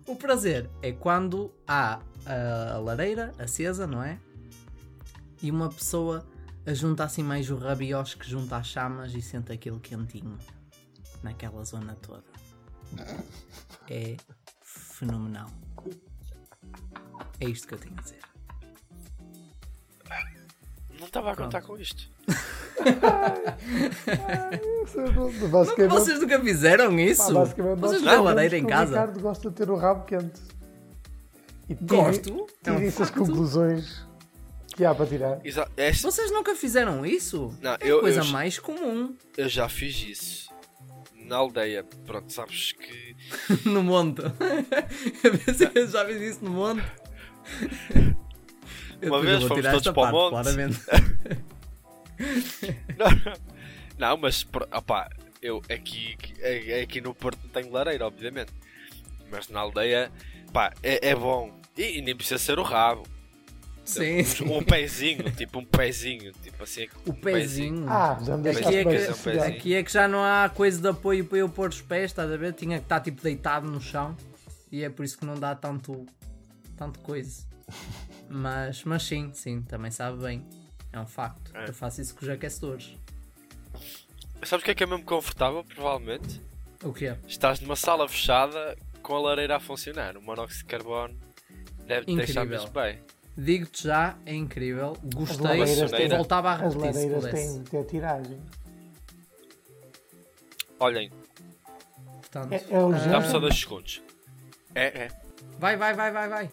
[0.09, 4.19] o prazer é quando há a lareira acesa, não é?
[5.41, 6.27] E uma pessoa
[6.67, 10.37] junta assim mais o rabiosque que junta às chamas e sente aquele quentinho
[11.21, 12.23] naquela zona toda.
[13.91, 14.15] É
[14.61, 15.49] fenomenal.
[17.39, 18.19] É isto que eu tenho a dizer.
[20.99, 22.07] Não estava a contar com isto.
[24.85, 24.99] Isso
[25.81, 27.33] é Vocês nunca fizeram pá, isso?
[27.33, 28.91] basicamente Vocês não lareira em que O casa?
[28.91, 30.41] Ricardo gosta de ter o rabo quente.
[31.67, 32.47] E tirem- Gosto.
[32.65, 33.19] É um Tirem essas facto.
[33.25, 34.07] conclusões
[34.75, 35.39] que há para tirar.
[35.45, 37.53] Exa é- Vocês nunca fizeram isso?
[37.61, 39.15] Não, é eu- coisa eu- mais comum.
[39.37, 40.49] eu já fiz isso.
[41.27, 43.15] Na aldeia, pronto, sabes que.
[43.69, 44.21] no monte.
[45.23, 46.83] Eu pensei que já fiz isso no monte.
[49.03, 50.29] Uma vez fomos todos para o monte.
[50.31, 50.79] Claramente.
[53.97, 55.09] Não, mas pro- opá,
[55.41, 58.51] eu aqui, aqui- aqui no Porto não tenho lareira, obviamente.
[59.31, 60.11] Mas na aldeia,
[60.53, 61.53] pá, é, é bom.
[61.77, 63.03] E, e nem precisa ser o rabo.
[63.85, 64.43] Sim, sim.
[64.45, 66.87] Um pezinho, tipo um pezinho, tipo assim.
[67.05, 67.85] O um pezinho.
[67.89, 69.49] Ah, já me Aqui é, que- sossegado.
[69.49, 72.31] aqui é que já não há coisa de apoio para eu pôr os pés, estás
[72.31, 72.53] a ver?
[72.53, 74.15] Tinha que estar tipo deitado no chão
[74.71, 76.05] e é por isso que não dá tanto,
[76.77, 77.47] tanto coisa.
[78.31, 80.45] Mas, mas sim, sim, também sabe bem.
[80.91, 81.55] É um facto.
[81.55, 81.69] É.
[81.69, 82.95] Eu faço isso com os aquecedores.
[84.43, 86.41] Sabes o que é que é mesmo confortável, provavelmente?
[86.83, 87.17] O que é?
[87.27, 90.17] Estás numa sala fechada com a lareira a funcionar.
[90.17, 91.15] O monóxido de carbono
[91.85, 92.99] deve te deixar mesmo bem.
[93.37, 94.97] Digo-te já, é incrível.
[95.13, 95.59] Gostei.
[95.59, 97.47] lareiras têm- Voltava a As repetir se lareiras pudesse.
[97.53, 98.41] têm de ter tiragem.
[100.79, 101.11] Olhem,
[102.19, 103.09] Portanto, É, é urgente.
[103.09, 104.01] dá-me só dois segundos.
[104.75, 105.07] É, é.
[105.57, 106.49] Vai, vai, vai, vai, vai.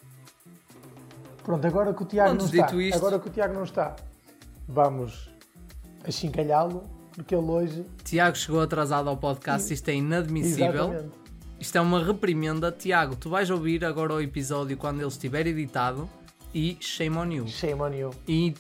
[1.45, 3.95] Pronto, agora que o Tiago não está, isto- agora que o Tiago não está,
[4.69, 5.29] vamos
[6.05, 7.87] achincalhá-lo, porque ele hoje.
[8.05, 10.93] Tiago chegou atrasado ao podcast, isto é inadmissível.
[10.93, 11.27] Exatamente.
[11.59, 12.71] Isto é uma reprimenda.
[12.71, 16.09] Tiago, tu vais ouvir agora o episódio quando ele estiver editado
[16.55, 17.49] e shame on you.
[17.49, 18.11] Shame on you.
[18.29, 18.55] E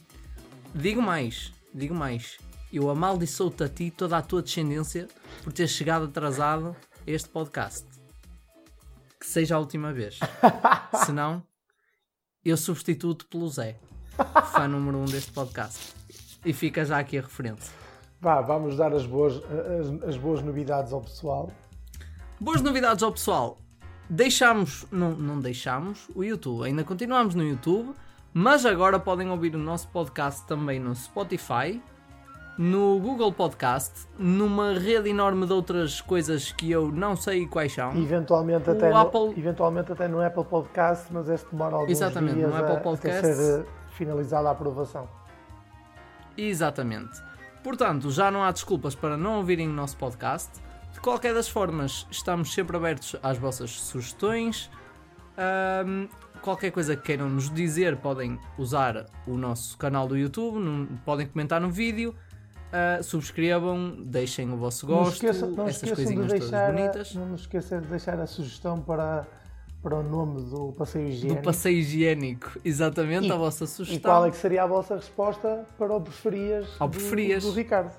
[0.74, 2.38] digo mais, digo mais.
[2.72, 5.08] Eu amaldiçoo-te a ti e toda a tua descendência
[5.42, 6.74] por ter chegado atrasado
[7.06, 7.86] a este podcast.
[9.20, 10.18] Que seja a última vez.
[11.06, 11.42] Senão,
[12.44, 13.78] eu substituo-te pelo Zé,
[14.52, 15.95] fã número um deste podcast.
[16.46, 17.72] E fica já aqui a referência.
[18.20, 19.34] Vá, vamos dar as boas,
[19.80, 21.50] as, as boas novidades ao pessoal.
[22.40, 23.58] Boas novidades ao pessoal.
[24.08, 27.92] Deixámos, não, não deixámos o YouTube, ainda continuamos no YouTube,
[28.32, 31.82] mas agora podem ouvir o nosso podcast também no Spotify,
[32.56, 37.94] no Google Podcast, numa rede enorme de outras coisas que eu não sei quais são.
[37.96, 42.34] Eventualmente O até, Apple- no, eventualmente até no Apple Podcast, mas este demora alguns Exatamente,
[42.36, 43.36] dias no Apple a- até Podcasts.
[43.36, 45.08] ser eh, finalizada a aprovação.
[46.36, 47.20] Exatamente.
[47.62, 50.50] Portanto, já não há desculpas para não ouvirem o nosso podcast.
[50.92, 54.70] De qualquer das formas, estamos sempre abertos às vossas sugestões.
[55.36, 56.06] Ahm,
[56.40, 61.26] qualquer coisa que queiram nos dizer, podem usar o nosso canal do YouTube, num- podem
[61.26, 62.14] comentar no vídeo.
[62.72, 66.72] ah, subscrevam, deixem o vosso Não gosto, esqueçam, não essas de coisinhas todas deixar, a-
[66.72, 67.14] bonitas.
[67.14, 69.24] não nos esqueçam de deixar a sugestão para,
[69.86, 71.42] para o nome do passeio Do higiênico.
[71.44, 74.10] passeio higiênico, exatamente E- a vossa E sugestão.
[74.10, 77.44] qual é que seria a vossa resposta para o preferias, Ao do- preferias.
[77.44, 77.92] do, Ricardo?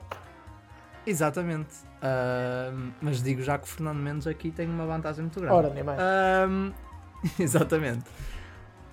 [1.06, 1.74] Exatamente.
[2.02, 5.56] Ahm, mas digo já que o Fernando Mendes aqui tem uma vantagem muito grande.
[5.56, 5.98] Ora, nem mais.
[5.98, 6.74] Ahm,
[7.40, 8.04] exatamente.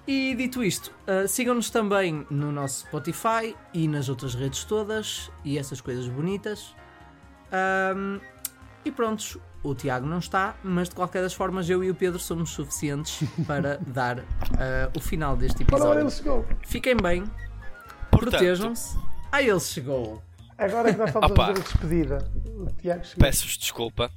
[0.06, 5.58] E dito isto, ah, sigam-nos também no nosso Spotify e nas outras redes todas e
[5.58, 6.76] essas coisas bonitas.
[8.84, 12.18] E prontos, o Tiago não está, mas de qualquer das formas eu e o Pedro
[12.20, 16.10] somos suficientes para dar ah, o final deste ora, ele episódio.
[16.10, 16.46] chegou.
[16.66, 17.24] Fiquem bem,
[18.10, 18.96] protejam-se.
[19.32, 20.22] Aí ele chegou.
[20.56, 21.42] Agora que nós estamos Opa.
[21.42, 23.24] a fazer a despedida, o Tiago chegou.
[23.24, 24.10] Peço-vos desculpa.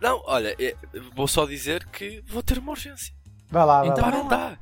[0.00, 0.74] Não, olha, eh,
[1.14, 3.14] vou só dizer que vou ter uma urgência.
[3.50, 4.10] Vai lá, vai Então lá.
[4.10, 4.58] Não dá.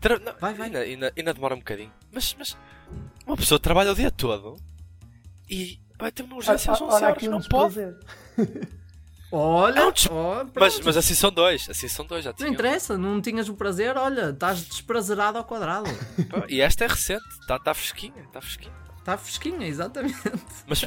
[0.00, 0.66] Tra- não, Vai, vai.
[0.68, 1.92] Ainda, ainda- ainda demora um bocadinho.
[2.12, 2.56] Mas, mas
[3.26, 4.56] uma pessoa trabalha o dia todo
[5.48, 7.22] e vai ter uma urgência às 11 Olha horas.
[7.22, 7.76] um Não pode.
[9.32, 11.68] Olha, É des- ó, Mas, mas assim são dois.
[11.70, 12.52] Assim são dois, já Não tinham.
[12.52, 15.88] interessa, não tinhas o prazer, olha, estás desprazerado ao quadrado.
[16.48, 17.22] E esta é recente.
[17.40, 18.22] Está tá fresquinha.
[18.24, 18.72] Está fresquinha.
[18.98, 20.16] Está fresquinha, exatamente.
[20.66, 20.84] Mas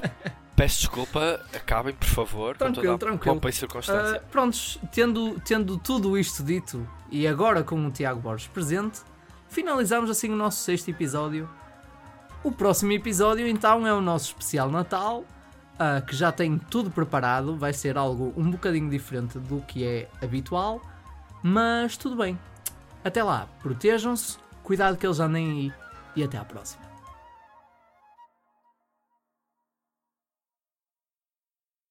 [0.55, 1.39] peço desculpa.
[1.53, 2.53] Acabem, por favor.
[2.53, 3.49] com Tranquilo, toda a tranquilo.
[3.49, 4.17] e circunstância.
[4.17, 8.99] Ah, prontos, tendo, tendo tudo isto dito e agora com o Tiago Borges presente,
[9.49, 11.49] finalizamos assim o nosso sexto episódio.
[12.43, 15.23] O próximo episódio então é o nosso especial Natal,
[15.80, 20.09] ah, que já tem tudo preparado, vai ser algo um bocadinho diferente do que é
[20.21, 20.82] habitual,
[21.41, 22.38] mas tudo bem.
[23.03, 25.74] Até lá, protejam-se, cuidado que eles andem aí
[26.15, 26.82] e até à próxima.